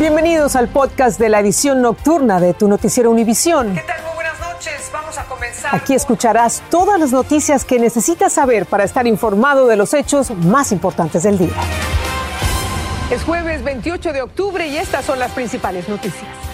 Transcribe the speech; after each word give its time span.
Bienvenidos 0.00 0.56
al 0.56 0.68
podcast 0.68 1.20
de 1.20 1.28
la 1.28 1.40
edición 1.40 1.82
nocturna 1.82 2.40
de 2.40 2.54
tu 2.54 2.68
noticiero 2.68 3.10
Univisión. 3.10 3.74
¿Qué 3.74 3.82
tal? 3.82 4.02
Muy 4.02 4.14
buenas 4.14 4.40
noches. 4.40 4.90
Vamos 4.90 5.18
a 5.18 5.24
comenzar. 5.26 5.74
Aquí 5.74 5.92
escucharás 5.92 6.62
todas 6.70 6.98
las 6.98 7.12
noticias 7.12 7.66
que 7.66 7.78
necesitas 7.78 8.32
saber 8.32 8.64
para 8.64 8.84
estar 8.84 9.06
informado 9.06 9.66
de 9.66 9.76
los 9.76 9.92
hechos 9.92 10.30
más 10.30 10.72
importantes 10.72 11.24
del 11.24 11.36
día. 11.36 11.52
Es 13.10 13.22
jueves 13.24 13.62
28 13.62 14.14
de 14.14 14.22
octubre 14.22 14.66
y 14.66 14.78
estas 14.78 15.04
son 15.04 15.18
las 15.18 15.32
principales 15.32 15.86
noticias. 15.86 16.49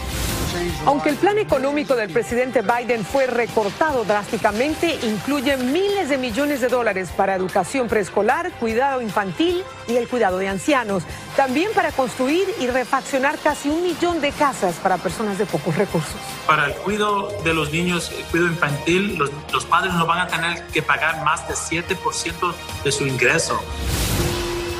Aunque 0.84 1.10
el 1.10 1.16
plan 1.16 1.38
económico 1.38 1.96
del 1.96 2.10
presidente 2.10 2.62
Biden 2.62 3.04
fue 3.04 3.26
recortado 3.26 4.04
drásticamente, 4.04 4.98
incluye 5.02 5.56
miles 5.56 6.08
de 6.08 6.18
millones 6.18 6.60
de 6.60 6.68
dólares 6.68 7.10
para 7.16 7.34
educación 7.34 7.88
preescolar, 7.88 8.52
cuidado 8.52 9.02
infantil 9.02 9.62
y 9.88 9.96
el 9.96 10.08
cuidado 10.08 10.38
de 10.38 10.48
ancianos. 10.48 11.02
También 11.36 11.70
para 11.74 11.92
construir 11.92 12.46
y 12.60 12.66
refaccionar 12.66 13.38
casi 13.38 13.68
un 13.68 13.82
millón 13.82 14.20
de 14.20 14.32
casas 14.32 14.76
para 14.76 14.96
personas 14.96 15.38
de 15.38 15.46
pocos 15.46 15.76
recursos. 15.76 16.16
Para 16.46 16.66
el 16.66 16.74
cuidado 16.74 17.28
de 17.44 17.54
los 17.54 17.72
niños, 17.72 18.10
el 18.16 18.24
cuidado 18.24 18.50
infantil, 18.52 19.16
los, 19.16 19.30
los 19.52 19.64
padres 19.64 19.92
no 19.94 20.06
van 20.06 20.20
a 20.20 20.28
tener 20.28 20.66
que 20.68 20.82
pagar 20.82 21.22
más 21.24 21.46
de 21.48 21.54
7% 21.54 22.54
de 22.84 22.92
su 22.92 23.06
ingreso. 23.06 23.60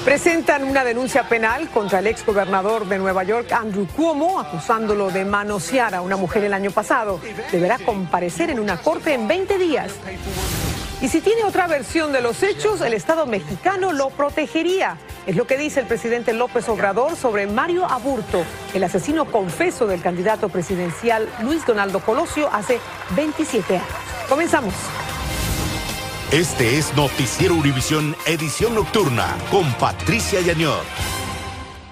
Presentan 0.06 0.62
una 0.62 0.84
denuncia 0.84 1.28
penal 1.28 1.69
contra 1.69 1.98
el 1.98 2.06
exgobernador 2.06 2.87
de 2.87 2.96
Nueva 2.96 3.24
York, 3.24 3.51
Andrew 3.51 3.88
Cuomo, 3.88 4.38
acusándolo 4.38 5.10
de 5.10 5.24
manosear 5.24 5.96
a 5.96 6.01
una 6.01 6.16
mujer 6.16 6.45
el 6.45 6.55
año 6.55 6.70
pasado. 6.70 7.20
Deberá 7.51 7.77
comparecer 7.80 8.51
en 8.51 8.60
una 8.60 8.77
corte 8.77 9.15
en 9.15 9.27
20 9.27 9.59
días. 9.59 9.95
Y 11.01 11.09
si 11.09 11.20
tiene 11.20 11.42
otra 11.42 11.66
versión 11.66 12.12
de 12.12 12.20
los 12.20 12.45
hechos, 12.45 12.82
el 12.82 12.95
Estado 12.95 13.27
mexicano 13.27 13.92
lo 13.92 14.10
protegería. 14.10 14.96
Es 15.27 15.34
lo 15.34 15.48
que 15.48 15.59
dice 15.59 15.80
el 15.80 15.87
presidente 15.87 16.32
López 16.32 16.68
Obrador 16.68 17.16
sobre 17.16 17.48
Mario 17.48 17.84
Aburto, 17.84 18.45
el 18.74 18.84
asesino 18.84 19.24
confeso 19.24 19.88
del 19.88 20.02
candidato 20.02 20.48
presidencial 20.48 21.29
Luis 21.43 21.66
Donaldo 21.66 21.98
Colosio 21.98 22.48
hace 22.52 22.79
27 23.16 23.79
años. 23.79 23.88
Comenzamos. 24.29 24.73
Este 26.32 26.77
es 26.77 26.93
Noticiero 26.96 27.55
Univisión 27.55 28.16
Edición 28.27 28.74
Nocturna 28.74 29.38
con 29.49 29.73
Patricia 29.74 30.41
Yañor. 30.41 30.82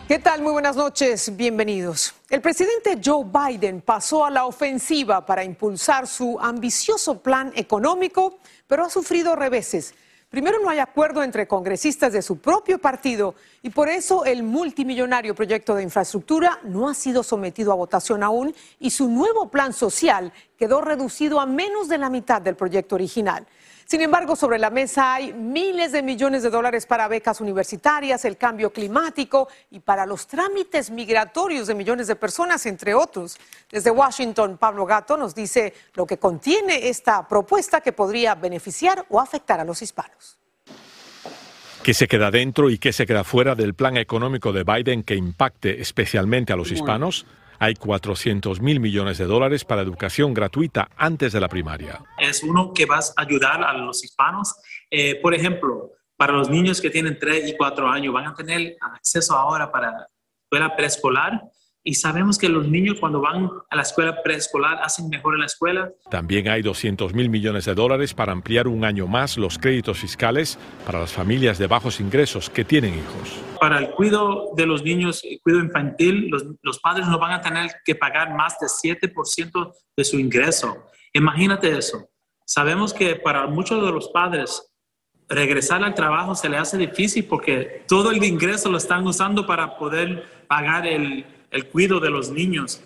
¿Qué 0.08 0.18
tal? 0.18 0.42
Muy 0.42 0.50
buenas 0.50 0.74
noches, 0.74 1.36
bienvenidos. 1.36 2.14
El 2.28 2.40
presidente 2.40 2.98
Joe 3.02 3.24
Biden 3.24 3.80
pasó 3.80 4.27
a 4.27 4.30
la 4.30 4.46
ofensiva 4.46 5.24
para 5.24 5.44
impulsar 5.44 6.08
su 6.08 6.36
ambicioso 6.40 7.20
plan 7.20 7.52
económico, 7.55 8.38
pero 8.66 8.84
ha 8.84 8.90
sufrido 8.90 9.36
reveses. 9.36 9.94
Primero, 10.30 10.58
no 10.58 10.68
hay 10.68 10.80
acuerdo 10.80 11.22
entre 11.22 11.46
congresistas 11.46 12.12
de 12.12 12.20
su 12.20 12.38
propio 12.38 12.80
partido 12.80 13.36
y 13.62 13.70
por 13.70 13.88
eso 13.88 14.24
el 14.24 14.42
multimillonario 14.42 15.36
proyecto 15.36 15.77
de 15.77 15.84
infraestructura 15.84 16.58
no 16.64 16.88
ha 16.88 16.94
sido 16.94 17.22
sometido 17.22 17.70
a 17.70 17.77
votación 17.77 18.24
aún 18.24 18.52
y 18.80 18.90
su 18.90 19.08
nuevo 19.08 19.48
plan 19.48 19.72
social 19.72 20.32
quedó 20.58 20.80
reducido 20.80 21.38
a 21.38 21.46
menos 21.46 21.86
de 21.86 21.98
la 21.98 22.10
mitad 22.10 22.42
del 22.42 22.56
proyecto 22.56 22.96
original. 22.96 23.46
Sin 23.86 24.00
embargo, 24.00 24.34
sobre 24.34 24.58
la 24.58 24.70
mesa 24.70 25.14
hay 25.14 25.32
miles 25.32 25.92
de 25.92 26.02
millones 26.02 26.42
de 26.42 26.50
dólares 26.50 26.86
para 26.86 27.06
becas 27.06 27.40
universitarias, 27.40 28.24
el 28.24 28.38
cambio 28.38 28.72
climático 28.72 29.48
y 29.70 29.80
para 29.80 30.06
los 30.06 30.27
trámites 30.27 30.90
migratorios 30.90 31.66
de 31.66 31.74
millones 31.74 32.06
de 32.06 32.16
personas, 32.16 32.64
entre 32.64 32.94
otros. 32.94 33.38
Desde 33.70 33.90
Washington, 33.90 34.56
Pablo 34.56 34.86
Gato 34.86 35.16
nos 35.16 35.34
dice 35.34 35.74
lo 35.94 36.06
que 36.06 36.18
contiene 36.18 36.88
esta 36.88 37.28
propuesta 37.28 37.82
que 37.82 37.92
podría 37.92 38.34
beneficiar 38.34 39.05
o 39.10 39.20
afectar 39.20 39.60
a 39.60 39.64
los 39.64 39.82
hispanos. 39.82 40.38
¿Qué 41.82 41.92
se 41.92 42.08
queda 42.08 42.30
dentro 42.30 42.70
y 42.70 42.78
qué 42.78 42.94
se 42.94 43.05
queda 43.05 43.24
fuera 43.24 43.55
del 43.55 43.74
plan 43.74 43.98
económico 43.98 44.55
de 44.55 44.64
Biden 44.64 45.02
que 45.02 45.16
impacte 45.16 45.82
especialmente 45.82 46.55
a 46.55 46.56
los 46.56 46.72
hispanos? 46.72 47.27
Hay 47.58 47.74
400 47.74 48.60
mil 48.60 48.80
millones 48.80 49.19
de 49.19 49.24
dólares 49.24 49.64
para 49.64 49.83
educación 49.83 50.34
gratuita 50.34 50.88
antes 50.97 51.33
de 51.33 51.41
la 51.41 51.48
primaria. 51.48 52.02
Es 52.19 52.42
uno 52.42 52.72
que 52.72 52.86
va 52.86 52.98
a 52.98 53.22
ayudar 53.22 53.62
a 53.62 53.72
los 53.74 54.05
hispanos. 54.05 54.55
Eh, 54.90 55.20
por 55.20 55.34
ejemplo, 55.34 55.92
para 56.17 56.33
los 56.33 56.48
niños 56.48 56.80
que 56.80 56.90
tienen 56.90 57.18
3 57.18 57.48
y 57.48 57.56
4 57.56 57.89
años, 57.89 58.14
van 58.14 58.27
a 58.27 58.34
tener 58.34 58.77
acceso 58.80 59.34
ahora 59.34 59.70
para 59.70 60.08
escuela 60.45 60.77
preescolar. 60.77 61.42
Y 61.86 61.96
sabemos 61.96 62.39
que 62.39 62.48
los 62.48 62.67
niños 62.67 62.96
cuando 62.98 63.20
van 63.20 63.50
a 63.68 63.77
la 63.77 63.83
escuela 63.83 64.22
preescolar 64.22 64.78
hacen 64.83 65.11
mejor 65.11 65.34
en 65.34 65.40
la 65.40 65.46
escuela. 65.46 65.92
También 66.11 66.48
hay 66.48 66.62
200 66.62 67.12
mil 67.12 67.28
millones 67.28 67.67
de 67.67 67.74
dólares 67.74 68.14
para 68.14 68.33
ampliar 68.33 68.67
un 68.68 68.86
año 68.86 69.06
más 69.06 69.36
los 69.36 69.58
créditos 69.58 69.98
fiscales 69.98 70.58
para 70.86 71.00
las 71.00 71.12
familias 71.12 71.58
de 71.58 71.67
bajos 71.67 72.00
ingresos 72.00 72.48
que 72.48 72.64
tienen 72.64 72.95
hijos. 72.95 73.39
Para 73.61 73.78
el 73.78 73.90
cuidado 73.90 74.52
de 74.56 74.64
los 74.64 74.83
niños, 74.83 75.22
el 75.24 75.39
cuidado 75.42 75.62
infantil, 75.62 76.28
los, 76.30 76.46
los 76.62 76.80
padres 76.80 77.06
no 77.06 77.18
van 77.18 77.33
a 77.33 77.42
tener 77.42 77.70
que 77.84 77.95
pagar 77.95 78.34
más 78.34 78.56
de 78.58 78.66
7% 78.66 79.72
de 79.95 80.05
su 80.05 80.18
ingreso. 80.18 80.86
Imagínate 81.12 81.77
eso. 81.77 82.08
Sabemos 82.46 82.95
que 82.95 83.16
para 83.16 83.46
muchos 83.46 83.84
de 83.84 83.92
los 83.92 84.08
padres 84.08 84.70
regresar 85.28 85.84
al 85.84 85.95
trabajo 85.95 86.34
se 86.34 86.48
le 86.48 86.56
hace 86.56 86.78
difícil 86.78 87.27
porque 87.27 87.84
todo 87.86 88.11
el 88.11 88.24
ingreso 88.24 88.70
lo 88.70 88.78
están 88.78 89.06
usando 89.06 89.46
para 89.46 89.77
poder 89.77 90.24
pagar 90.48 90.86
el, 90.86 91.24
el 91.54 91.66
cuidado 91.68 92.00
de 92.00 92.10
los 92.10 92.30
niños. 92.30 92.82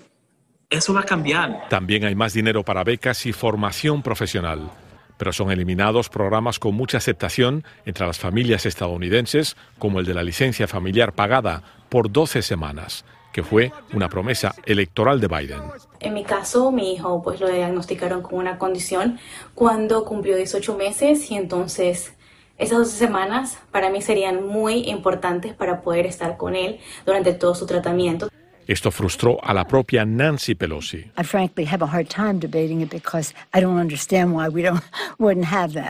Eso 0.70 0.92
va 0.94 1.00
a 1.00 1.04
cambiar. 1.04 1.68
También 1.70 2.04
hay 2.04 2.14
más 2.14 2.34
dinero 2.34 2.62
para 2.62 2.84
becas 2.84 3.24
y 3.26 3.32
formación 3.32 4.02
profesional, 4.02 4.70
pero 5.16 5.32
son 5.32 5.50
eliminados 5.50 6.10
programas 6.10 6.58
con 6.58 6.74
mucha 6.74 6.98
aceptación 6.98 7.64
entre 7.86 8.06
las 8.06 8.18
familias 8.18 8.66
estadounidenses, 8.66 9.56
como 9.78 9.98
el 9.98 10.06
de 10.06 10.14
la 10.14 10.22
licencia 10.22 10.68
familiar 10.68 11.14
pagada 11.14 11.62
por 11.88 12.12
12 12.12 12.42
semanas 12.42 13.04
que 13.32 13.42
fue 13.42 13.70
una 13.92 14.08
promesa 14.08 14.54
electoral 14.64 15.20
de 15.20 15.28
Biden. 15.28 15.60
En 16.00 16.14
mi 16.14 16.24
caso, 16.24 16.72
mi 16.72 16.94
hijo 16.94 17.22
pues 17.22 17.40
lo 17.40 17.48
diagnosticaron 17.48 18.22
con 18.22 18.38
una 18.38 18.58
condición 18.58 19.20
cuando 19.54 20.04
cumplió 20.04 20.34
18 20.36 20.76
meses 20.76 21.30
y 21.30 21.36
entonces 21.36 22.14
esas 22.56 22.78
12 22.78 22.96
semanas 22.96 23.58
para 23.70 23.90
mí 23.90 24.02
serían 24.02 24.44
muy 24.44 24.88
importantes 24.88 25.54
para 25.54 25.82
poder 25.82 26.06
estar 26.06 26.36
con 26.36 26.56
él 26.56 26.80
durante 27.06 27.32
todo 27.32 27.54
su 27.54 27.66
tratamiento. 27.66 28.28
Esto 28.68 28.90
frustró 28.90 29.42
a 29.42 29.54
la 29.54 29.66
propia 29.66 30.04
Nancy 30.04 30.54
Pelosi. 30.54 31.02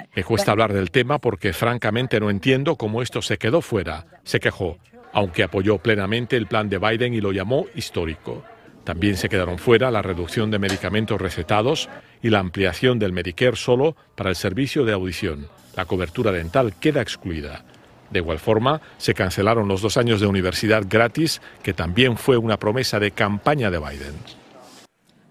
Me 0.15 0.23
cuesta 0.23 0.53
hablar 0.53 0.73
del 0.73 0.93
tema 0.93 1.19
porque 1.19 1.53
francamente 1.53 2.21
no 2.21 2.31
entiendo 2.31 2.77
cómo 2.77 3.03
esto 3.03 3.21
se 3.21 3.37
quedó 3.37 3.63
fuera, 3.63 4.07
se 4.23 4.39
quejó, 4.39 4.79
aunque 5.13 5.43
apoyó 5.43 5.79
plenamente 5.79 6.37
el 6.37 6.47
plan 6.47 6.69
de 6.69 6.79
Biden 6.79 7.15
y 7.15 7.21
lo 7.21 7.33
llamó 7.33 7.67
histórico. 7.75 8.45
También 8.85 9.17
se 9.17 9.29
quedaron 9.29 9.59
fuera 9.59 9.91
la 9.91 10.01
reducción 10.01 10.53
de 10.53 10.61
medicamentos 10.61 11.21
recetados 11.21 11.89
y 12.23 12.31
la 12.31 12.39
ampliación 12.39 13.01
del 13.01 13.13
Medicare 13.13 13.57
solo 13.57 13.97
para 14.15 14.31
el 14.31 14.37
servicio 14.37 14.85
de 14.85 14.93
audición. 14.93 15.49
La 15.75 15.85
cobertura 15.85 16.31
dental 16.31 16.75
queda 16.79 17.03
excluida. 17.03 17.65
De 18.11 18.21
igual 18.21 18.39
forma, 18.39 18.81
se 18.97 19.15
cancelaron 19.15 19.69
los 19.69 19.83
dos 19.83 19.97
años 19.97 20.21
de 20.21 20.27
universidad 20.27 20.83
gratis, 20.89 21.41
que 21.63 21.75
también 21.75 22.17
fue 22.17 22.37
una 22.37 22.59
promesa 22.59 22.99
de 22.99 23.11
campaña 23.11 23.71
de 23.71 23.79
Biden. 23.79 24.15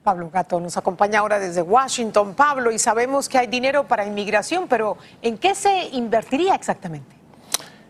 Pablo 0.03 0.29
Gato 0.29 0.59
nos 0.61 0.77
acompaña 0.77 1.19
ahora 1.19 1.37
desde 1.37 1.61
Washington. 1.61 2.33
Pablo, 2.33 2.71
y 2.71 2.79
sabemos 2.79 3.27
que 3.27 3.39
hay 3.39 3.47
dinero 3.47 3.87
para 3.87 4.05
inmigración, 4.05 4.67
pero 4.69 4.97
¿en 5.21 5.37
qué 5.37 5.53
se 5.53 5.89
invertiría 5.89 6.55
exactamente? 6.55 7.16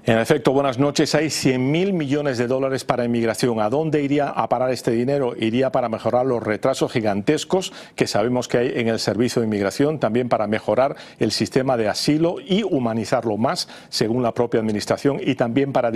En 0.08 0.20
efecto, 0.20 0.54
buenas 0.54 0.80
noches. 0.80 1.16
Hay 1.16 1.30
100 1.30 1.70
mil 1.70 1.92
millones 1.92 2.38
de 2.38 2.48
dólares 2.48 2.86
para 2.86 3.04
inmigración. 3.04 3.60
¿A 3.60 3.70
dónde 3.70 4.02
iría 4.02 4.30
a 4.30 4.48
parar 4.48 4.72
este 4.72 4.92
dinero? 4.92 5.34
Iría 5.38 5.70
para 5.70 5.90
mejorar 5.90 6.26
los 6.26 6.42
retrasos 6.42 6.94
gigantescos 6.94 7.74
que 7.94 8.08
sabemos 8.08 8.48
que 8.48 8.58
hay 8.58 8.72
en 8.76 8.88
el 8.88 9.00
servicio 9.00 9.42
de 9.42 9.48
inmigración, 9.48 10.00
también 10.00 10.30
para 10.30 10.48
mejorar 10.48 10.96
el 11.20 11.34
sistema 11.34 11.76
de 11.76 11.90
asilo 11.90 12.38
y 12.40 12.64
humanizarlo 12.64 13.36
más, 13.36 13.68
según 13.90 14.24
la 14.24 14.34
propia 14.34 14.62
administración, 14.62 15.20
y 15.22 15.36
también 15.36 15.74
para, 15.74 15.92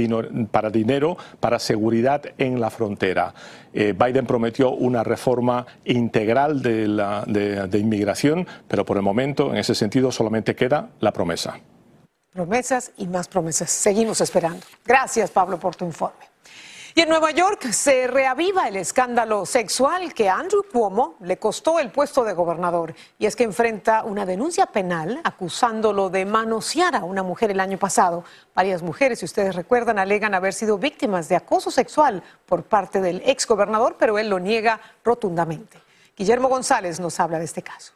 para 0.52 0.70
dinero 0.72 1.16
para 1.40 1.58
seguridad 1.58 2.22
en 2.38 2.60
la 2.60 2.70
frontera. 2.70 3.34
Eh, 3.74 3.94
Biden 3.98 4.26
prometió 4.26 4.72
una 4.72 5.06
reforma 5.06 5.66
integral 5.86 6.62
de, 6.62 6.86
la, 6.90 7.24
de 7.26 7.80
inmigración, 7.80 8.46
pero 8.68 8.84
por 8.84 8.98
el 8.98 9.04
momento, 9.04 9.54
en 9.54 9.58
ese 9.60 9.74
sentido, 9.74 10.12
solamente 10.12 10.54
queda 10.54 10.90
la 11.00 11.14
promesa. 11.14 11.62
Promesas 12.34 12.92
y 12.98 13.08
más 13.08 13.28
promesas. 13.28 13.70
Seguimos 13.70 14.22
esperando. 14.22 14.66
Gracias, 14.86 15.30
Pablo, 15.32 15.60
por 15.60 15.76
tu 15.76 15.84
informe. 15.84 16.32
Y 16.96 17.02
en 17.02 17.10
Nueva 17.10 17.32
York 17.32 17.72
se 17.72 18.08
reaviva 18.08 18.68
el 18.68 18.76
escándalo 18.76 19.46
sexual 19.46 20.14
que 20.14 20.30
Andrew 20.30 20.64
Cuomo 20.70 21.16
le 21.22 21.38
costó 21.38 21.80
el 21.80 21.90
puesto 21.90 22.24
de 22.24 22.34
gobernador. 22.34 22.94
Y 23.18 23.26
es 23.26 23.36
que 23.36 23.44
enfrenta 23.44 24.04
una 24.04 24.26
denuncia 24.26 24.66
penal 24.66 25.22
acusándolo 25.24 26.10
de 26.10 26.26
manosear 26.26 26.96
a 26.96 27.04
una 27.04 27.24
mujer 27.24 27.52
el 27.52 27.62
año 27.62 27.78
pasado. 27.78 28.26
Varias 28.54 28.82
mujeres, 28.82 29.20
si 29.20 29.26
ustedes 29.26 29.56
recuerdan, 29.56 30.00
alegan 30.00 30.34
haber 30.34 30.54
sido 30.54 30.78
víctimas 30.78 31.30
de 31.30 31.38
acoso 31.38 31.72
sexual 31.72 32.24
por 32.46 32.64
parte 32.64 33.00
del 33.00 33.22
exgobernador, 33.26 33.96
pero 33.98 34.18
él 34.20 34.30
lo 34.30 34.40
niega 34.40 34.80
rotundamente. 35.04 35.82
Guillermo 36.18 36.50
González 36.50 37.00
nos 37.00 37.20
habla 37.20 37.40
de 37.40 37.46
este 37.46 37.62
caso. 37.62 37.94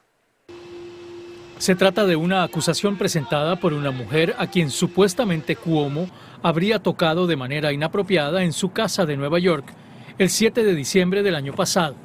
Se 1.58 1.74
trata 1.74 2.06
de 2.06 2.18
una 2.18 2.44
acusación 2.44 2.98
presentada 2.98 3.60
por 3.60 3.74
una 3.74 3.90
mujer 3.90 4.36
a 4.38 4.48
quien 4.48 4.70
supuestamente 4.70 5.56
Cuomo 5.56 6.08
habría 6.44 6.84
tocado 6.84 7.28
de 7.28 7.38
manera 7.38 7.72
inapropiada 7.72 8.44
en 8.44 8.52
su 8.52 8.72
casa 8.72 9.06
de 9.06 9.16
Nueva 9.18 9.40
York. 9.40 9.66
el 10.18 10.30
7 10.30 10.64
de 10.64 10.76
diciembre 10.76 11.24
del 11.24 11.36
año 11.36 11.54
pasado. 11.54 11.96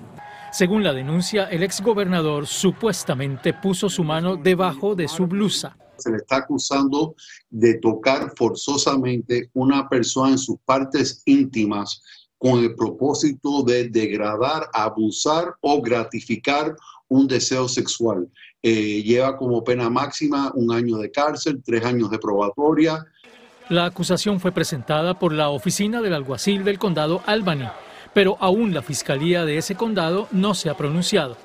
Según 0.52 0.82
la 0.82 0.92
denuncia, 0.92 1.44
el 1.44 1.62
exgobernador 1.62 2.46
supuestamente 2.46 3.52
puso 3.52 3.88
su 3.88 4.02
mano 4.02 4.36
debajo 4.36 4.96
de 4.96 5.06
su 5.06 5.28
blusa. 5.28 5.76
Se 5.96 6.10
le 6.10 6.16
está 6.16 6.36
acusando 6.38 7.14
de 7.50 7.74
tocar 7.74 8.32
forzosamente 8.36 9.50
una 9.52 9.88
persona 9.88 10.30
en 10.30 10.38
sus 10.38 10.58
partes 10.64 11.22
íntimas 11.24 12.02
con 12.40 12.58
el 12.58 12.74
propósito 12.74 13.62
de 13.62 13.88
degradar, 13.88 14.68
abusar 14.72 15.54
o 15.60 15.80
gratificar 15.80 16.74
un 17.08 17.28
deseo 17.28 17.68
sexual. 17.68 18.28
Eh, 18.62 19.02
lleva 19.04 19.36
como 19.36 19.62
pena 19.62 19.88
máxima 19.88 20.50
un 20.56 20.72
año 20.72 20.96
de 20.96 21.12
cárcel, 21.12 21.62
tres 21.64 21.84
años 21.84 22.10
de 22.10 22.18
probatoria. 22.18 23.06
La 23.68 23.84
acusación 23.84 24.40
fue 24.40 24.50
presentada 24.50 25.16
por 25.18 25.32
la 25.32 25.50
oficina 25.50 26.02
del 26.02 26.14
alguacil 26.14 26.64
del 26.64 26.80
condado 26.80 27.22
Albany 27.26 27.68
pero 28.12 28.36
aún 28.40 28.74
la 28.74 28.82
fiscalía 28.82 29.44
de 29.44 29.58
ese 29.58 29.74
condado 29.74 30.28
no 30.32 30.54
se 30.54 30.70
ha 30.70 30.76
pronunciado. 30.76 31.36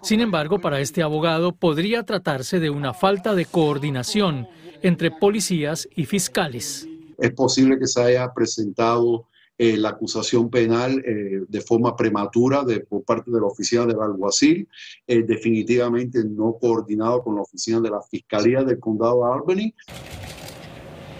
Sin 0.00 0.20
embargo, 0.20 0.60
para 0.60 0.80
este 0.80 1.02
abogado 1.02 1.52
podría 1.54 2.04
tratarse 2.04 2.60
de 2.60 2.70
una 2.70 2.94
falta 2.94 3.34
de 3.34 3.44
coordinación 3.44 4.48
entre 4.82 5.10
policías 5.10 5.88
y 5.94 6.06
fiscales. 6.06 6.86
Es 7.18 7.32
posible 7.32 7.78
que 7.78 7.86
se 7.86 8.00
haya 8.00 8.32
presentado 8.32 9.26
eh, 9.60 9.76
la 9.76 9.88
acusación 9.88 10.50
penal 10.50 11.02
eh, 11.04 11.44
de 11.48 11.60
forma 11.60 11.96
prematura 11.96 12.62
de, 12.62 12.78
por 12.78 13.02
parte 13.02 13.32
de 13.32 13.40
la 13.40 13.46
oficina 13.46 13.86
del 13.86 14.00
alguacil, 14.00 14.68
eh, 15.04 15.24
definitivamente 15.24 16.22
no 16.24 16.56
coordinado 16.60 17.24
con 17.24 17.34
la 17.34 17.42
oficina 17.42 17.80
de 17.80 17.90
la 17.90 18.00
Fiscalía 18.00 18.62
del 18.62 18.78
Condado 18.78 19.24
de 19.24 19.32
Albany. 19.32 19.74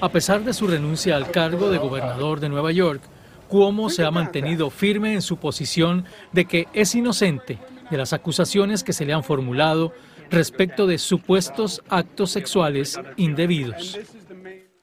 A 0.00 0.08
pesar 0.08 0.44
de 0.44 0.52
su 0.52 0.68
renuncia 0.68 1.16
al 1.16 1.32
cargo 1.32 1.68
de 1.68 1.78
gobernador 1.78 2.38
de 2.38 2.48
Nueva 2.48 2.70
York, 2.70 3.02
Cuomo 3.48 3.90
se 3.90 4.04
ha 4.04 4.10
mantenido 4.12 4.70
firme 4.70 5.14
en 5.14 5.22
su 5.22 5.38
posición 5.38 6.04
de 6.32 6.44
que 6.44 6.68
es 6.74 6.94
inocente 6.94 7.58
de 7.90 7.96
las 7.96 8.12
acusaciones 8.12 8.84
que 8.84 8.92
se 8.92 9.04
le 9.04 9.14
han 9.14 9.24
formulado 9.24 9.92
respecto 10.30 10.86
de 10.86 10.98
supuestos 10.98 11.82
actos 11.88 12.30
sexuales 12.30 13.00
indebidos. 13.16 13.98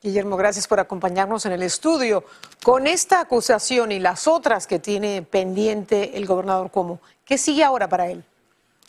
Guillermo, 0.06 0.38
gracias 0.38 0.68
por 0.68 0.80
acompañarnos 0.80 1.48
en 1.48 1.54
el 1.54 1.64
estudio. 1.64 2.24
Con 2.64 2.86
esta 2.86 3.22
acusación 3.22 3.92
y 3.92 3.98
las 3.98 4.28
otras 4.28 4.68
que 4.68 4.78
tiene 4.78 5.24
pendiente 5.24 6.16
el 6.16 6.28
gobernador 6.28 6.70
Cuomo, 6.70 7.02
¿qué 7.26 7.40
sigue 7.40 7.64
ahora 7.64 7.90
para 7.90 8.12
él? 8.12 8.24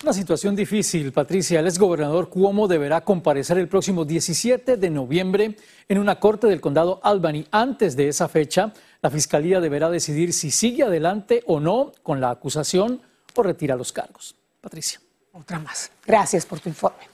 Una 0.02 0.12
situación 0.12 0.54
difícil, 0.54 1.12
Patricia. 1.12 1.60
El 1.60 1.68
exgobernador 1.68 2.28
Cuomo 2.28 2.68
deberá 2.68 3.00
comparecer 3.00 3.56
el 3.56 3.66
próximo 3.66 4.04
17 4.04 4.76
de 4.76 4.90
noviembre 4.90 5.56
en 5.88 5.96
una 5.96 6.20
corte 6.20 6.48
del 6.48 6.60
condado 6.60 7.00
Albany. 7.02 7.46
Antes 7.50 7.96
de 7.96 8.08
esa 8.08 8.28
fecha, 8.28 8.74
la 9.00 9.08
fiscalía 9.08 9.58
deberá 9.58 9.88
decidir 9.88 10.34
si 10.34 10.50
sigue 10.50 10.82
adelante 10.82 11.42
o 11.46 11.60
no 11.60 11.92
con 12.02 12.20
la 12.20 12.28
acusación 12.28 13.00
o 13.34 13.42
retira 13.42 13.74
los 13.74 13.90
cargos. 13.90 14.34
Patricia. 14.60 15.00
Otra 15.32 15.58
más. 15.60 15.90
Gracias 16.04 16.44
por 16.44 16.60
tu 16.60 16.68
informe. 16.68 17.08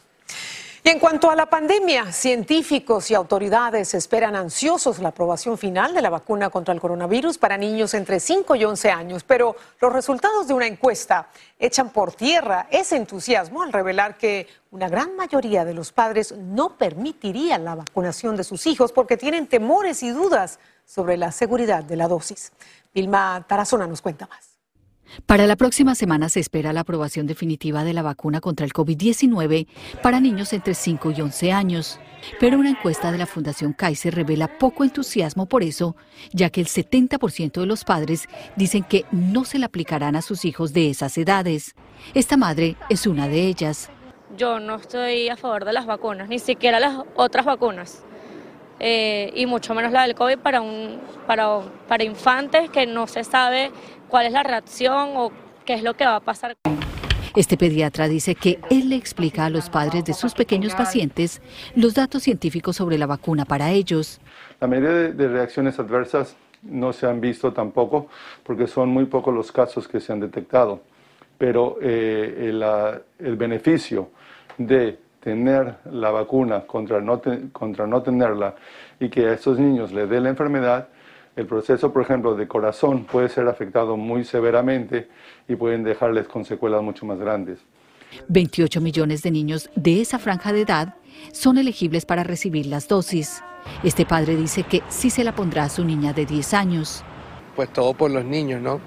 Y 0.84 0.88
en 0.88 0.98
cuanto 0.98 1.30
a 1.30 1.36
la 1.36 1.46
pandemia, 1.46 2.10
científicos 2.10 3.08
y 3.08 3.14
autoridades 3.14 3.94
esperan 3.94 4.34
ansiosos 4.34 4.98
la 4.98 5.10
aprobación 5.10 5.56
final 5.56 5.94
de 5.94 6.02
la 6.02 6.10
vacuna 6.10 6.50
contra 6.50 6.74
el 6.74 6.80
coronavirus 6.80 7.38
para 7.38 7.56
niños 7.56 7.94
entre 7.94 8.18
5 8.18 8.56
y 8.56 8.64
11 8.64 8.90
años, 8.90 9.22
pero 9.22 9.54
los 9.80 9.92
resultados 9.92 10.48
de 10.48 10.54
una 10.54 10.66
encuesta 10.66 11.28
echan 11.56 11.90
por 11.90 12.14
tierra 12.14 12.66
ese 12.68 12.96
entusiasmo 12.96 13.62
al 13.62 13.72
revelar 13.72 14.18
que 14.18 14.48
una 14.72 14.88
gran 14.88 15.14
mayoría 15.14 15.64
de 15.64 15.74
los 15.74 15.92
padres 15.92 16.32
no 16.32 16.76
permitirían 16.76 17.64
la 17.64 17.76
vacunación 17.76 18.34
de 18.34 18.42
sus 18.42 18.66
hijos 18.66 18.90
porque 18.90 19.16
tienen 19.16 19.46
temores 19.46 20.02
y 20.02 20.10
dudas 20.10 20.58
sobre 20.84 21.16
la 21.16 21.30
seguridad 21.30 21.84
de 21.84 21.94
la 21.94 22.08
dosis. 22.08 22.50
Vilma 22.92 23.44
Tarazona 23.46 23.86
nos 23.86 24.02
cuenta 24.02 24.26
más. 24.26 24.51
Para 25.26 25.46
la 25.46 25.56
próxima 25.56 25.94
semana 25.94 26.28
se 26.28 26.40
espera 26.40 26.72
la 26.72 26.80
aprobación 26.80 27.26
definitiva 27.26 27.84
de 27.84 27.92
la 27.92 28.02
vacuna 28.02 28.40
contra 28.40 28.64
el 28.64 28.72
COVID-19 28.72 29.66
para 30.02 30.20
niños 30.20 30.52
entre 30.52 30.74
5 30.74 31.10
y 31.10 31.20
11 31.20 31.52
años. 31.52 32.00
Pero 32.38 32.58
una 32.58 32.70
encuesta 32.70 33.12
de 33.12 33.18
la 33.18 33.26
Fundación 33.26 33.72
Kaiser 33.72 34.14
revela 34.14 34.58
poco 34.58 34.84
entusiasmo 34.84 35.46
por 35.46 35.62
eso, 35.62 35.96
ya 36.32 36.50
que 36.50 36.60
el 36.60 36.68
70% 36.68 37.60
de 37.60 37.66
los 37.66 37.84
padres 37.84 38.28
dicen 38.56 38.84
que 38.84 39.04
no 39.10 39.44
se 39.44 39.58
la 39.58 39.66
aplicarán 39.66 40.16
a 40.16 40.22
sus 40.22 40.44
hijos 40.44 40.72
de 40.72 40.90
esas 40.90 41.18
edades. 41.18 41.74
Esta 42.14 42.36
madre 42.36 42.76
es 42.88 43.06
una 43.06 43.28
de 43.28 43.46
ellas. 43.46 43.90
Yo 44.36 44.60
no 44.60 44.76
estoy 44.76 45.28
a 45.28 45.36
favor 45.36 45.64
de 45.64 45.72
las 45.72 45.84
vacunas, 45.84 46.28
ni 46.28 46.38
siquiera 46.38 46.80
las 46.80 46.98
otras 47.16 47.44
vacunas. 47.44 48.04
Eh, 48.84 49.32
y 49.36 49.46
mucho 49.46 49.74
menos 49.74 49.92
la 49.92 50.02
del 50.02 50.14
COVID 50.14 50.38
para, 50.38 50.60
un, 50.60 50.98
para, 51.26 51.60
para 51.86 52.02
infantes 52.02 52.68
que 52.70 52.86
no 52.86 53.06
se 53.06 53.22
sabe 53.22 53.70
cuál 54.12 54.26
es 54.26 54.32
la 54.34 54.42
reacción 54.42 55.16
o 55.16 55.32
qué 55.64 55.72
es 55.72 55.82
lo 55.82 55.94
que 55.94 56.04
va 56.04 56.16
a 56.16 56.20
pasar. 56.20 56.54
Este 57.34 57.56
pediatra 57.56 58.08
dice 58.08 58.34
que 58.34 58.60
él 58.70 58.90
le 58.90 58.96
explica 58.96 59.46
a 59.46 59.50
los 59.50 59.70
padres 59.70 60.04
de 60.04 60.12
sus 60.12 60.34
pequeños 60.34 60.74
pacientes 60.74 61.40
los 61.74 61.94
datos 61.94 62.22
científicos 62.22 62.76
sobre 62.76 62.98
la 62.98 63.06
vacuna 63.06 63.46
para 63.46 63.70
ellos. 63.70 64.20
La 64.60 64.68
mayoría 64.68 64.90
de 65.12 65.28
reacciones 65.28 65.78
adversas 65.78 66.36
no 66.62 66.92
se 66.92 67.06
han 67.06 67.22
visto 67.22 67.54
tampoco 67.54 68.08
porque 68.42 68.66
son 68.66 68.90
muy 68.90 69.06
pocos 69.06 69.32
los 69.32 69.50
casos 69.50 69.88
que 69.88 69.98
se 69.98 70.12
han 70.12 70.20
detectado, 70.20 70.82
pero 71.38 71.78
eh, 71.80 72.50
el, 72.50 72.62
el 73.18 73.36
beneficio 73.36 74.10
de 74.58 74.98
tener 75.20 75.76
la 75.90 76.10
vacuna 76.10 76.66
contra 76.66 77.00
no, 77.00 77.22
contra 77.50 77.86
no 77.86 78.02
tenerla 78.02 78.56
y 79.00 79.08
que 79.08 79.28
a 79.28 79.32
estos 79.32 79.58
niños 79.58 79.90
les 79.90 80.06
dé 80.10 80.20
la 80.20 80.28
enfermedad, 80.28 80.88
el 81.34 81.46
proceso, 81.46 81.92
por 81.92 82.02
ejemplo, 82.02 82.34
de 82.34 82.46
corazón 82.46 83.04
puede 83.04 83.28
ser 83.28 83.48
afectado 83.48 83.96
muy 83.96 84.24
severamente 84.24 85.08
y 85.48 85.56
pueden 85.56 85.82
dejarles 85.82 86.28
con 86.28 86.44
secuelas 86.44 86.82
mucho 86.82 87.06
más 87.06 87.18
grandes. 87.18 87.58
28 88.28 88.80
millones 88.80 89.22
de 89.22 89.30
niños 89.30 89.70
de 89.74 90.02
esa 90.02 90.18
franja 90.18 90.52
de 90.52 90.62
edad 90.62 90.94
son 91.32 91.56
elegibles 91.56 92.04
para 92.04 92.24
recibir 92.24 92.66
las 92.66 92.86
dosis. 92.86 93.42
Este 93.82 94.04
padre 94.04 94.36
dice 94.36 94.64
que 94.64 94.82
sí 94.88 95.08
se 95.08 95.24
la 95.24 95.34
pondrá 95.34 95.64
a 95.64 95.68
su 95.68 95.84
niña 95.84 96.12
de 96.12 96.26
10 96.26 96.54
años. 96.54 97.04
Pues 97.56 97.72
todo 97.72 97.94
por 97.94 98.10
los 98.10 98.24
niños, 98.24 98.60
¿no? 98.60 98.80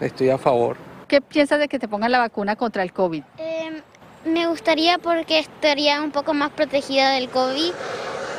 Estoy 0.00 0.30
a 0.30 0.38
favor. 0.38 0.76
¿Qué 1.08 1.20
piensas 1.20 1.58
de 1.58 1.68
que 1.68 1.78
te 1.78 1.88
pongan 1.88 2.12
la 2.12 2.18
vacuna 2.18 2.54
contra 2.54 2.82
el 2.82 2.92
COVID? 2.92 3.22
Eh, 3.38 3.82
me 4.24 4.46
gustaría 4.46 4.98
porque 4.98 5.40
estaría 5.40 6.00
un 6.02 6.12
poco 6.12 6.34
más 6.34 6.50
protegida 6.50 7.10
del 7.12 7.28
COVID, 7.28 7.72